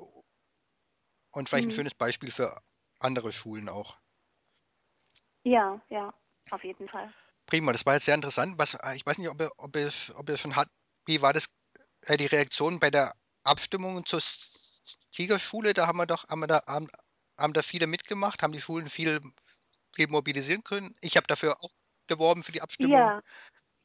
[1.32, 1.72] und vielleicht mhm.
[1.72, 2.56] ein schönes Beispiel für
[3.00, 3.98] andere Schulen auch.
[5.44, 6.14] Ja, ja,
[6.52, 7.12] auf jeden Fall.
[7.48, 8.58] Prima, das war jetzt sehr interessant.
[8.58, 10.70] Was, äh, ich weiß nicht, ob ihr, ob ihr, ob ihr schon hat,
[11.06, 11.48] wie war das
[12.06, 14.22] äh, die Reaktion bei der Abstimmung zur
[15.12, 15.74] Siegerschule?
[15.74, 16.90] Da haben wir doch, haben wir da, haben,
[17.38, 19.22] haben da viele mitgemacht, haben die Schulen viel,
[19.94, 20.96] viel mobilisieren können.
[21.02, 21.72] Ich habe dafür auch
[22.08, 22.92] geworben für die Abstimmung.
[22.92, 23.22] Ja,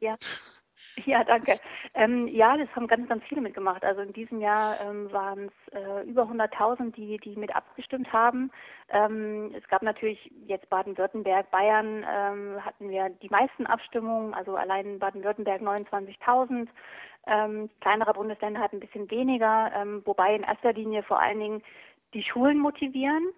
[0.01, 0.17] ja.
[1.05, 1.61] Ja, danke.
[1.95, 3.85] Ähm, ja, das haben ganz, ganz viele mitgemacht.
[3.85, 8.51] Also in diesem Jahr ähm, waren es äh, über 100.000, die, die mit abgestimmt haben.
[8.89, 14.99] Ähm, es gab natürlich jetzt Baden-Württemberg, Bayern ähm, hatten wir die meisten Abstimmungen, also allein
[14.99, 16.69] Baden-Württemberg 29.000.
[17.27, 21.63] Ähm, kleinere Bundesländer hatten ein bisschen weniger, ähm, wobei in erster Linie vor allen Dingen
[22.15, 23.31] die Schulen motivieren,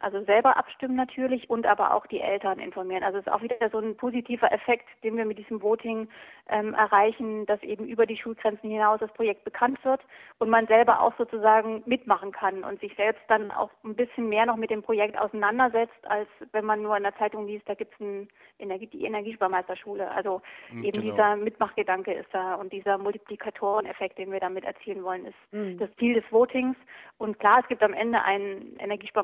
[0.00, 3.02] also selber abstimmen natürlich und aber auch die Eltern informieren.
[3.02, 6.08] Also es ist auch wieder so ein positiver Effekt, den wir mit diesem Voting
[6.48, 10.00] ähm, erreichen, dass eben über die Schulgrenzen hinaus das Projekt bekannt wird
[10.38, 14.46] und man selber auch sozusagen mitmachen kann und sich selbst dann auch ein bisschen mehr
[14.46, 17.94] noch mit dem Projekt auseinandersetzt, als wenn man nur in der Zeitung liest, da gibt
[18.00, 18.28] es
[18.58, 20.10] Energie, die Energiesparmeisterschule.
[20.10, 21.12] Also mhm, eben genau.
[21.12, 25.78] dieser Mitmachgedanke ist da und dieser Multiplikatoreneffekt, den wir damit erzielen wollen, ist mhm.
[25.78, 26.76] das Ziel des Votings.
[27.18, 28.78] Und klar, es gibt am Ende einen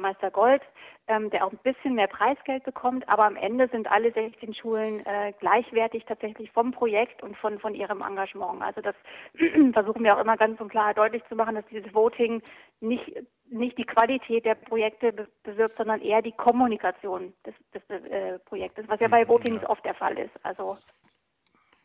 [0.09, 0.63] Energiesparmeister Gold,
[1.07, 5.05] ähm, der auch ein bisschen mehr Preisgeld bekommt, aber am Ende sind alle 16 Schulen
[5.07, 8.63] äh, gleichwertig tatsächlich vom Projekt und von, von ihrem Engagement.
[8.63, 8.95] Also das
[9.73, 12.43] versuchen wir auch immer ganz und klar deutlich zu machen, dass dieses Voting
[12.81, 13.13] nicht
[13.51, 19.01] nicht die Qualität der Projekte bewirkt, sondern eher die Kommunikation des, des äh, Projektes, was
[19.01, 19.71] ja bei mhm, Votings ja.
[19.71, 20.33] oft der Fall ist.
[20.43, 20.77] Also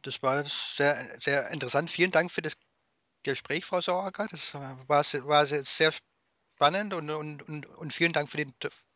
[0.01, 1.89] das war sehr, sehr interessant.
[1.89, 2.57] Vielen Dank für das
[3.23, 4.27] Gespräch, Frau Sauerger.
[4.29, 5.93] Das war, war sehr
[6.63, 8.53] spannend und, und, und, und vielen Dank für den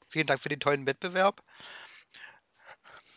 [0.07, 1.41] vielen Dank für den tollen Wettbewerb.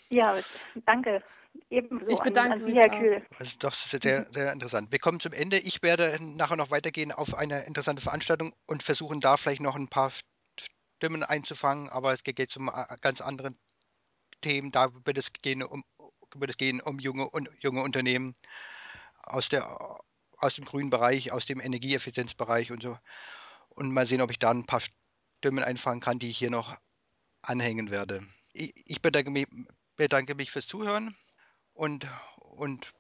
[0.09, 0.41] Ja,
[0.87, 1.23] danke.
[1.69, 3.25] Ebenso ich bedanke an, an mich, Herr Kühl.
[3.39, 4.91] Also doch sehr, sehr interessant.
[4.91, 5.59] Wir kommen zum Ende.
[5.59, 9.89] Ich werde nachher noch weitergehen auf eine interessante Veranstaltung und versuchen da vielleicht noch ein
[9.89, 10.13] paar
[10.97, 13.57] Stimmen einzufangen, aber es geht um äh, ganz anderen
[14.41, 14.73] Themen.
[14.73, 15.85] Da wird es gehen um,
[16.35, 18.35] wird es gehen um junge, junge Unternehmen
[19.23, 20.01] aus, der,
[20.39, 22.99] aus dem grünen Bereich, aus dem Energieeffizienzbereich und so.
[23.81, 24.83] Und mal sehen, ob ich da ein paar
[25.39, 26.77] Stimmen einfangen kann, die ich hier noch
[27.41, 28.21] anhängen werde.
[28.53, 29.47] Ich, ich bedanke, mich,
[29.97, 31.17] bedanke mich fürs Zuhören
[31.73, 32.07] und,
[32.59, 32.93] und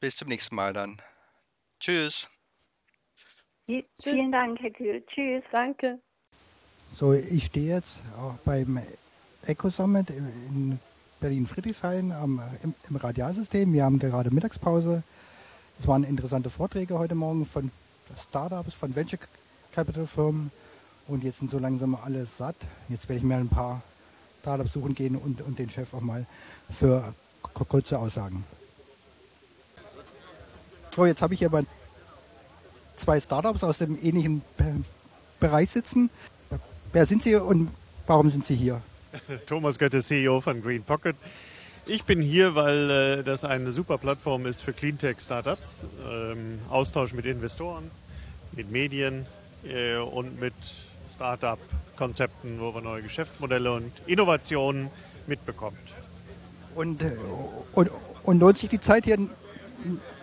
[0.00, 1.00] bis zum nächsten Mal dann.
[1.78, 2.26] Tschüss.
[4.02, 5.06] Vielen Dank, Herr Kühl.
[5.06, 5.44] Tschüss.
[5.52, 6.00] Danke.
[6.96, 8.82] So, ich stehe jetzt auch beim
[9.46, 10.80] Eco Summit in
[11.20, 13.72] Berlin-Friedrichshain im, im Radialsystem.
[13.72, 15.04] Wir haben gerade Mittagspause.
[15.78, 17.70] Es waren interessante Vorträge heute Morgen von
[18.28, 19.20] Startups, von Venture
[19.76, 20.50] Capital Firmen
[21.06, 22.56] und jetzt sind so langsam alle satt.
[22.88, 23.82] Jetzt werde ich mir ein paar
[24.40, 26.24] Startups suchen gehen und, und den Chef auch mal
[26.78, 27.12] für
[27.68, 28.46] kurze Aussagen.
[30.94, 31.64] So, jetzt habe ich hier aber
[32.96, 34.40] zwei Startups aus dem ähnlichen
[35.40, 36.08] Bereich sitzen.
[36.94, 37.68] Wer sind Sie und
[38.06, 38.80] warum sind Sie hier?
[39.46, 41.16] Thomas Götte, CEO von Green Pocket.
[41.84, 45.68] Ich bin hier, weil äh, das eine super Plattform ist für Cleantech-Startups.
[46.02, 47.90] Ähm, Austausch mit Investoren,
[48.52, 49.26] mit Medien
[49.66, 50.54] äh, und mit
[51.14, 54.90] Startup-Konzepten, wo man neue Geschäftsmodelle und Innovationen
[55.26, 55.78] mitbekommt.
[56.74, 57.12] Und, äh,
[57.72, 57.90] und,
[58.24, 59.18] und lohnt sich die Zeit hier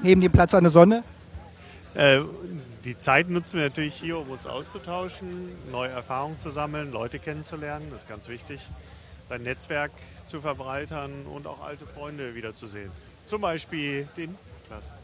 [0.01, 1.03] neben dem Platz an der Sonne?
[1.95, 2.21] Äh,
[2.83, 7.87] die Zeit nutzen wir natürlich hier, um uns auszutauschen, neue Erfahrungen zu sammeln, Leute kennenzulernen,
[7.91, 8.59] das ist ganz wichtig,
[9.29, 9.91] sein Netzwerk
[10.25, 12.91] zu verbreitern und auch alte Freunde wiederzusehen.
[13.27, 15.02] Zum Beispiel den Niklas.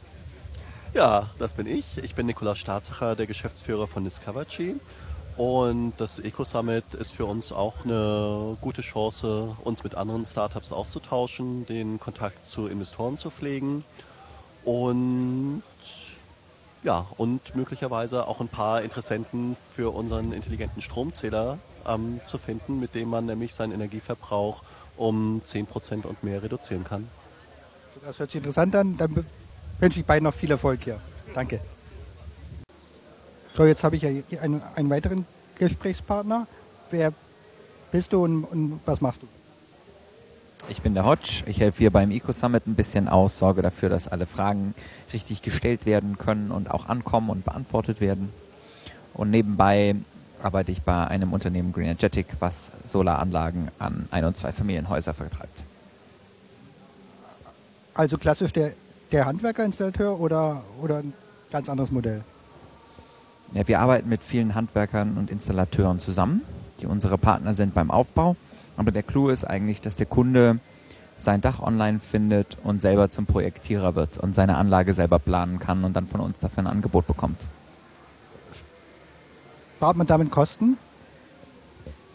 [0.94, 1.86] Ja, das bin ich.
[2.00, 4.76] Ich bin Nikolaus Staatsacher, der Geschäftsführer von Discovergy.
[5.38, 10.72] Und das Eco Summit ist für uns auch eine gute Chance, uns mit anderen Startups
[10.72, 13.86] auszutauschen, den Kontakt zu Investoren zu pflegen
[14.66, 15.64] und
[16.84, 22.96] ja, und möglicherweise auch ein paar Interessenten für unseren intelligenten Stromzähler ähm, zu finden, mit
[22.96, 24.62] dem man nämlich seinen Energieverbrauch
[24.98, 27.10] um 10% und mehr reduzieren kann.
[28.04, 28.98] Das hört sich interessant an.
[28.98, 29.26] Dann
[29.80, 31.00] wünsche ich beiden noch viel Erfolg hier.
[31.34, 31.60] Danke.
[33.56, 34.10] So, jetzt habe ich ja
[34.42, 35.26] einen, einen weiteren
[35.58, 36.48] Gesprächspartner.
[36.92, 37.14] Wer
[37.92, 39.28] bist du und, und was machst du?
[40.68, 41.44] Ich bin der Hodge.
[41.46, 44.76] Ich helfe hier beim Eco Summit ein bisschen aus, sorge dafür, dass alle Fragen
[45.14, 48.32] richtig gestellt werden können und auch ankommen und beantwortet werden.
[49.14, 49.96] Und nebenbei
[50.42, 52.54] arbeite ich bei einem Unternehmen Green Energetic, was
[52.86, 55.64] Solaranlagen an Ein- und Zweifamilienhäuser vertreibt.
[57.94, 58.74] Also klassisch der,
[59.12, 61.14] der Handwerkerinstallateur oder, oder ein
[61.52, 62.24] ganz anderes Modell?
[63.54, 66.44] Ja, wir arbeiten mit vielen Handwerkern und Installateuren zusammen
[66.82, 68.36] die unsere Partner sind beim Aufbau.
[68.78, 70.60] Aber der Clou ist eigentlich, dass der Kunde
[71.20, 75.84] sein Dach online findet und selber zum Projektierer wird und seine Anlage selber planen kann
[75.84, 77.40] und dann von uns dafür ein Angebot bekommt.
[79.78, 80.78] Spart man damit Kosten?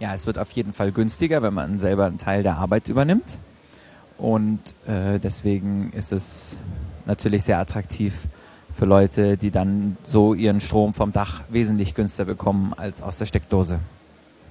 [0.01, 3.25] Ja, es wird auf jeden Fall günstiger, wenn man selber einen Teil der Arbeit übernimmt.
[4.19, 6.57] Und äh, deswegen ist es
[7.07, 8.15] natürlich sehr attraktiv
[8.77, 13.27] für Leute, die dann so ihren Strom vom Dach wesentlich günstiger bekommen als aus der
[13.27, 13.81] Steckdose.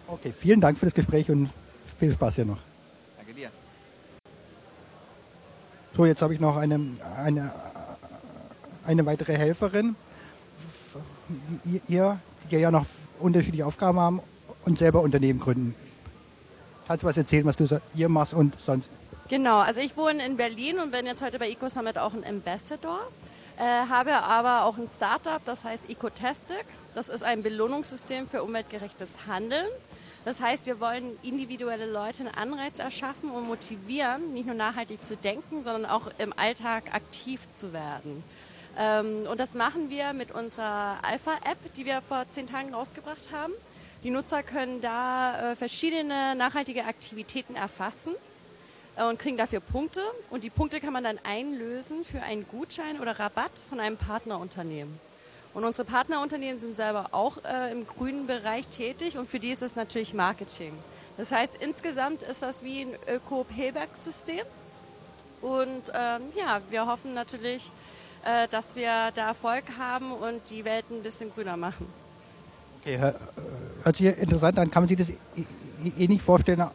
[0.07, 1.49] Okay, vielen Dank für das Gespräch und
[1.97, 2.59] viel Spaß hier noch.
[3.17, 3.49] Danke dir.
[5.95, 6.79] So, jetzt habe ich noch eine,
[7.15, 7.51] eine,
[8.85, 9.95] eine weitere Helferin.
[11.87, 12.85] Ihr, die ja noch
[13.19, 14.21] unterschiedliche Aufgaben haben
[14.65, 15.75] und selber Unternehmen gründen.
[16.87, 18.89] Kannst du was erzählen, was du hier machst und sonst?
[19.33, 22.99] Genau, also ich wohne in Berlin und bin jetzt heute bei EcoSummit auch ein Ambassador.
[23.57, 26.63] Äh, habe aber auch ein Startup, das heißt Ecotastic.
[26.93, 29.65] Das ist ein Belohnungssystem für umweltgerechtes Handeln.
[30.23, 35.17] Das heißt, wir wollen individuelle Leute einen Anreiz erschaffen und motivieren, nicht nur nachhaltig zu
[35.17, 38.23] denken, sondern auch im Alltag aktiv zu werden.
[38.77, 43.53] Ähm, und das machen wir mit unserer Alpha-App, die wir vor zehn Tagen rausgebracht haben.
[44.03, 48.13] Die Nutzer können da äh, verschiedene nachhaltige Aktivitäten erfassen
[48.97, 50.01] und kriegen dafür Punkte.
[50.29, 54.99] Und die Punkte kann man dann einlösen für einen Gutschein oder Rabatt von einem Partnerunternehmen.
[55.53, 59.61] Und unsere Partnerunternehmen sind selber auch äh, im grünen Bereich tätig und für die ist
[59.61, 60.73] es natürlich Marketing.
[61.17, 64.45] Das heißt, insgesamt ist das wie ein Öko-Payback-System.
[65.41, 67.69] Und ähm, ja, wir hoffen natürlich,
[68.25, 71.85] äh, dass wir da Erfolg haben und die Welt ein bisschen grüner machen.
[72.81, 72.97] Okay,
[73.83, 74.71] hört sich interessant an.
[74.71, 75.09] Kann man sich das
[75.97, 76.67] eh nicht vorstellen,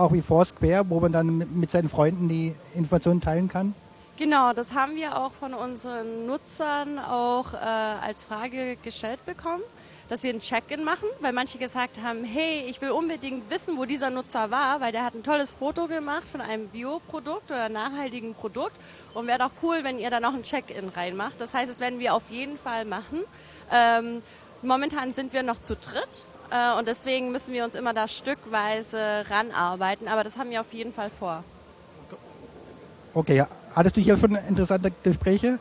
[0.00, 3.74] auch wie Foursquare, wo man dann mit seinen Freunden die Informationen teilen kann?
[4.16, 9.62] Genau, das haben wir auch von unseren Nutzern auch äh, als Frage gestellt bekommen,
[10.10, 13.86] dass wir ein Check-in machen, weil manche gesagt haben, hey, ich will unbedingt wissen, wo
[13.86, 18.34] dieser Nutzer war, weil der hat ein tolles Foto gemacht von einem Bioprodukt oder nachhaltigen
[18.34, 18.76] Produkt
[19.14, 21.40] und wäre doch cool, wenn ihr da noch ein Check-in reinmacht.
[21.40, 23.20] Das heißt, das werden wir auf jeden Fall machen.
[23.70, 24.20] Ähm,
[24.60, 26.26] momentan sind wir noch zu dritt
[26.78, 30.92] und deswegen müssen wir uns immer da stückweise ranarbeiten, aber das haben wir auf jeden
[30.92, 31.44] Fall vor.
[33.14, 35.58] Okay, hattest du hier schon interessante Gespräche?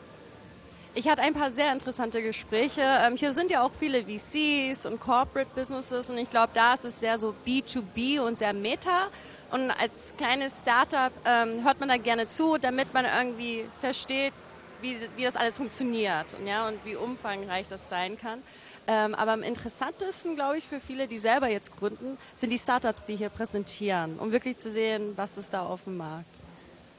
[0.95, 2.81] Ich hatte ein paar sehr interessante Gespräche.
[2.81, 6.83] Ähm, hier sind ja auch viele VCs und Corporate Businesses und ich glaube, da ist
[6.83, 9.07] es sehr so B2B und sehr Meta.
[9.51, 14.33] Und als kleines Startup ähm, hört man da gerne zu, damit man irgendwie versteht,
[14.81, 18.43] wie, wie das alles funktioniert und, ja, und wie umfangreich das sein kann.
[18.91, 23.05] Ähm, aber am interessantesten, glaube ich, für viele, die selber jetzt gründen, sind die Startups,
[23.05, 26.25] die hier präsentieren, um wirklich zu sehen, was ist da auf dem Markt.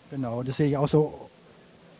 [0.08, 1.28] Genau, das sehe ich auch so.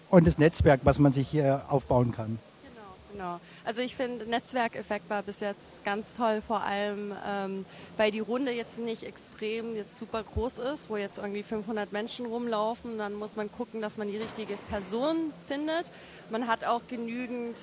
[0.09, 2.39] Und das Netzwerk, was man sich hier aufbauen kann.
[2.63, 3.41] Genau, genau.
[3.65, 8.53] Also ich finde, Netzwerkeffekt war bis jetzt ganz toll, vor allem ähm, weil die Runde
[8.53, 12.97] jetzt nicht extrem jetzt super groß ist, wo jetzt irgendwie 500 Menschen rumlaufen.
[12.97, 15.91] Dann muss man gucken, dass man die richtige Person findet.
[16.31, 17.57] Man hat auch genügend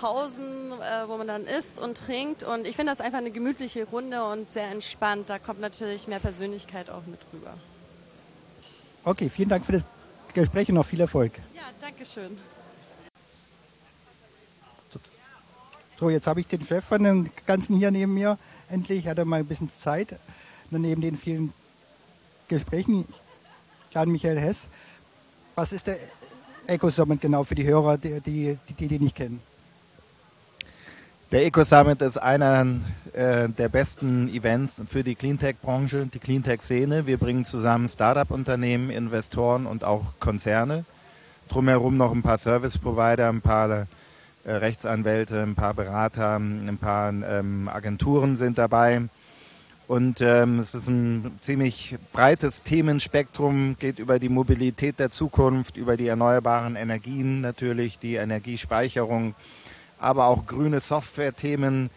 [0.00, 2.42] Pausen, äh, wo man dann isst und trinkt.
[2.42, 5.28] Und ich finde das einfach eine gemütliche Runde und sehr entspannt.
[5.28, 7.54] Da kommt natürlich mehr Persönlichkeit auch mit rüber.
[9.04, 9.82] Okay, vielen Dank für das
[10.34, 11.32] Gespräch und noch viel Erfolg.
[11.54, 12.38] Ja, danke schön.
[15.98, 18.38] So, jetzt habe ich den Chef von dem Ganzen hier neben mir.
[18.70, 20.16] Endlich hat er mal ein bisschen Zeit.
[20.70, 21.52] Und neben den vielen
[22.46, 23.04] Gesprächen,
[23.90, 24.56] Jan Michael Hess,
[25.56, 25.98] was ist der
[26.68, 29.40] EcoSummit genau für die Hörer, die die, die, die nicht kennen?
[31.30, 32.64] Der EcoSummit ist einer
[33.12, 37.06] äh, der besten Events für die Cleantech-Branche, die Cleantech-Szene.
[37.06, 40.86] Wir bringen zusammen Startup-Unternehmen, Investoren und auch Konzerne.
[41.50, 43.86] Drumherum noch ein paar Service-Provider, ein paar
[44.44, 49.02] äh, Rechtsanwälte, ein paar Berater, ein paar ähm, Agenturen sind dabei.
[49.86, 55.98] Und ähm, es ist ein ziemlich breites Themenspektrum, geht über die Mobilität der Zukunft, über
[55.98, 59.34] die erneuerbaren Energien natürlich, die Energiespeicherung,
[59.98, 61.90] aber auch grüne Software-Themen.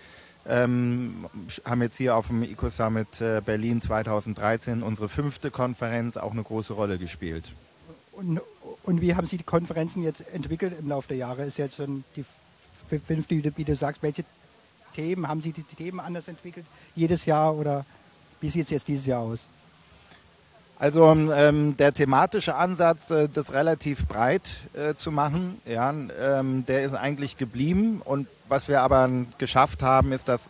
[0.48, 1.28] Ähm,
[1.64, 6.74] haben jetzt hier auf dem EcoSummit äh, Berlin 2013 unsere fünfte Konferenz auch eine große
[6.74, 7.46] Rolle gespielt.
[8.12, 8.42] Und,
[8.84, 11.44] und wie haben Sie die Konferenzen jetzt entwickelt im Laufe der Jahre?
[11.44, 12.26] Ist jetzt schon die
[12.90, 14.26] fünfte, wie du sagst, welche
[14.96, 17.86] Themen, haben Sie die Themen anders entwickelt jedes Jahr oder
[18.42, 19.40] wie sieht es jetzt dieses Jahr aus?
[20.82, 24.42] Also ähm, der thematische Ansatz, äh, das relativ breit
[24.74, 28.02] äh, zu machen, ja, ähm, der ist eigentlich geblieben.
[28.04, 29.08] Und was wir aber
[29.38, 30.42] geschafft haben, ist, dass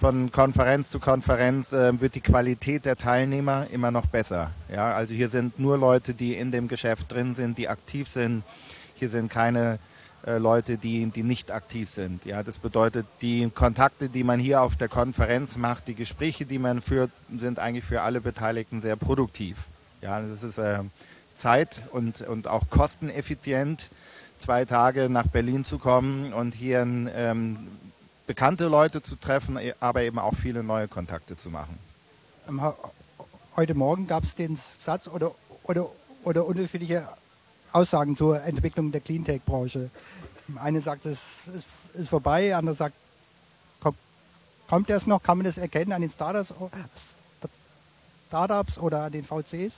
[0.00, 4.50] von Konferenz zu Konferenz äh, wird die Qualität der Teilnehmer immer noch besser.
[4.74, 8.42] Ja, also hier sind nur Leute, die in dem Geschäft drin sind, die aktiv sind.
[8.96, 9.78] Hier sind keine
[10.26, 12.24] äh, Leute, die, die nicht aktiv sind.
[12.26, 16.58] Ja, das bedeutet, die Kontakte, die man hier auf der Konferenz macht, die Gespräche, die
[16.58, 19.56] man führt, sind eigentlich für alle Beteiligten sehr produktiv.
[20.02, 20.80] Ja, das ist äh,
[21.40, 23.90] Zeit und, und auch kosteneffizient,
[24.44, 27.68] zwei Tage nach Berlin zu kommen und hier ähm,
[28.26, 31.78] bekannte Leute zu treffen, aber eben auch viele neue Kontakte zu machen.
[32.46, 32.60] Ähm,
[33.56, 35.32] heute Morgen gab es den Satz oder,
[35.64, 35.88] oder,
[36.24, 37.08] oder unterschiedliche
[37.72, 39.90] Aussagen zur Entwicklung der Cleantech-Branche.
[40.56, 41.18] Eine sagt, es
[41.94, 42.94] ist, vorbei, der andere sagt,
[43.80, 45.22] kommt, das noch?
[45.22, 46.52] Kann man das erkennen an den Startups,
[48.78, 49.72] oder an den VCs?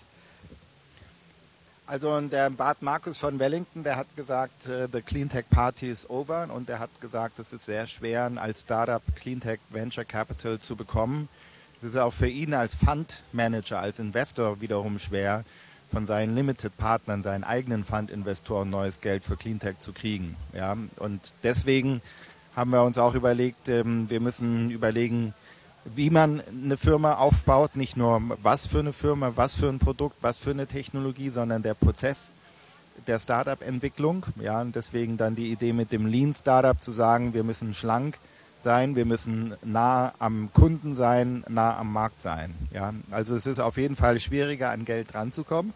[1.87, 6.49] Also der Bart Markus von Wellington, der hat gesagt, uh, the Cleantech Party is over
[6.55, 11.29] und der hat gesagt, es ist sehr schwer, als Startup Cleantech Venture Capital zu bekommen.
[11.83, 15.45] Es ist auch für ihn als Fund Manager, als Investor wiederum schwer,
[15.93, 20.37] von seinen Limited-Partnern, seinen eigenen Fund-Investoren neues Geld für Cleantech zu kriegen.
[20.53, 20.77] Ja?
[20.97, 22.01] Und deswegen
[22.57, 25.35] haben wir uns auch überlegt, ähm, wir müssen überlegen,
[25.85, 30.17] wie man eine Firma aufbaut, nicht nur was für eine Firma, was für ein Produkt,
[30.21, 32.17] was für eine Technologie, sondern der Prozess
[33.07, 34.25] der Startup-Entwicklung.
[34.41, 38.19] Ja, und deswegen dann die Idee mit dem Lean Startup zu sagen, wir müssen schlank
[38.65, 42.55] sein, wir müssen nah am Kunden sein, nah am Markt sein.
[42.73, 45.73] Ja, also es ist auf jeden Fall schwieriger, an Geld ranzukommen.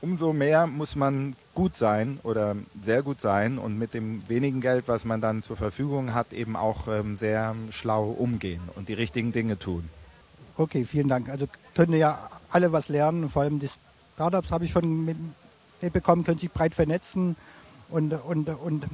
[0.00, 4.86] Umso mehr muss man gut sein oder sehr gut sein und mit dem wenigen Geld,
[4.86, 9.32] was man dann zur Verfügung hat, eben auch ähm, sehr schlau umgehen und die richtigen
[9.32, 9.88] Dinge tun.
[10.56, 11.28] Okay, vielen Dank.
[11.28, 13.70] Also können ja alle was lernen, vor allem die
[14.14, 15.06] Startups habe ich schon
[15.80, 17.36] mitbekommen, können sich breit vernetzen
[17.88, 18.86] und, und, und,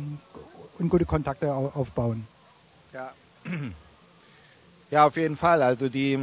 [0.79, 2.27] und gute Kontakte aufbauen.
[2.93, 3.13] Ja.
[4.91, 5.63] ja, auf jeden Fall.
[5.63, 6.19] Also die,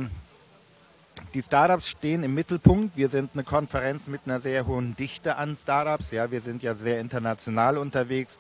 [1.34, 2.97] die Startups stehen im Mittelpunkt.
[2.97, 6.11] Wir sind eine Konferenz mit einer sehr hohen Dichte an Startups.
[6.11, 8.38] Ja, wir sind ja sehr international unterwegs.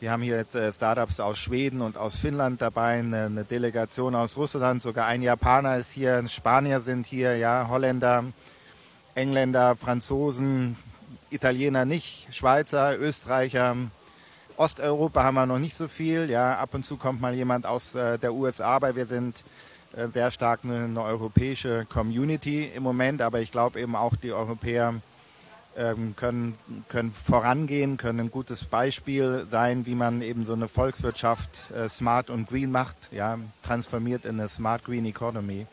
[0.00, 4.34] Wir haben hier jetzt äh, Startups aus Schweden und aus Finnland dabei, eine, Delegation aus
[4.34, 8.24] Russland, sogar ein Japaner ist hier, Spanier sind hier, ja, Holländer,
[9.14, 10.76] Engländer, Franzosen,
[11.28, 13.76] Italiener nicht, Schweizer, Österreicher,
[14.60, 16.28] Osteuropa haben wir noch nicht so viel.
[16.28, 19.42] Ja, ab und zu kommt mal jemand aus äh, der USA, aber wir sind
[19.96, 23.22] äh, sehr stark eine, eine, europäische Community im Moment.
[23.22, 24.96] Aber ich glaube eben auch die Europäer
[25.78, 26.58] ähm, können,
[26.90, 32.28] können vorangehen, können ein gutes Beispiel sein, wie man eben so eine Volkswirtschaft äh, smart
[32.28, 35.66] und green macht, ja, transformiert in eine smart green economy.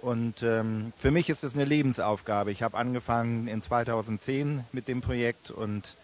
[0.00, 2.52] Und ähm, für mich ist es eine Lebensaufgabe.
[2.52, 5.94] Ich habe angefangen in 2010 mit dem Projekt und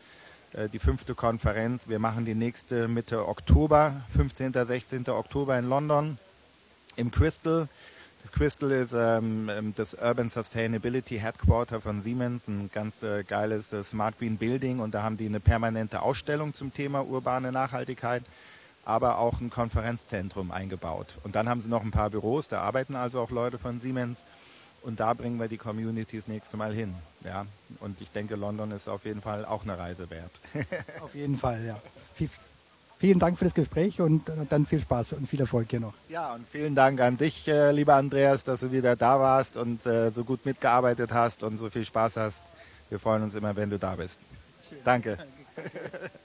[0.73, 1.83] die fünfte Konferenz.
[1.87, 4.53] Wir machen die nächste Mitte Oktober, 15.
[4.53, 5.09] 16.
[5.09, 6.19] Oktober in London
[6.97, 7.69] im Crystal.
[8.23, 13.73] Das Crystal ist ähm, ähm, das Urban Sustainability Headquarter von Siemens, ein ganz äh, geiles
[13.73, 18.25] äh, Smart Green Building und da haben die eine permanente Ausstellung zum Thema urbane Nachhaltigkeit,
[18.85, 21.17] aber auch ein Konferenzzentrum eingebaut.
[21.23, 24.19] Und dann haben sie noch ein paar Büros, da arbeiten also auch Leute von Siemens
[24.83, 26.95] und da bringen wir die Community das nächste Mal hin.
[27.25, 27.47] Ja?
[27.81, 30.31] Und ich denke, London ist auf jeden Fall auch eine Reise wert.
[31.01, 31.81] auf jeden Fall, ja.
[32.99, 35.95] vielen Dank für das Gespräch und dann viel Spaß und viel Erfolg hier noch.
[36.09, 39.85] Ja, und vielen Dank an dich, äh, lieber Andreas, dass du wieder da warst und
[39.87, 42.43] äh, so gut mitgearbeitet hast und so viel Spaß hast.
[42.89, 44.17] Wir freuen uns immer, wenn du da bist.
[44.69, 44.79] Schön.
[44.85, 45.19] Danke.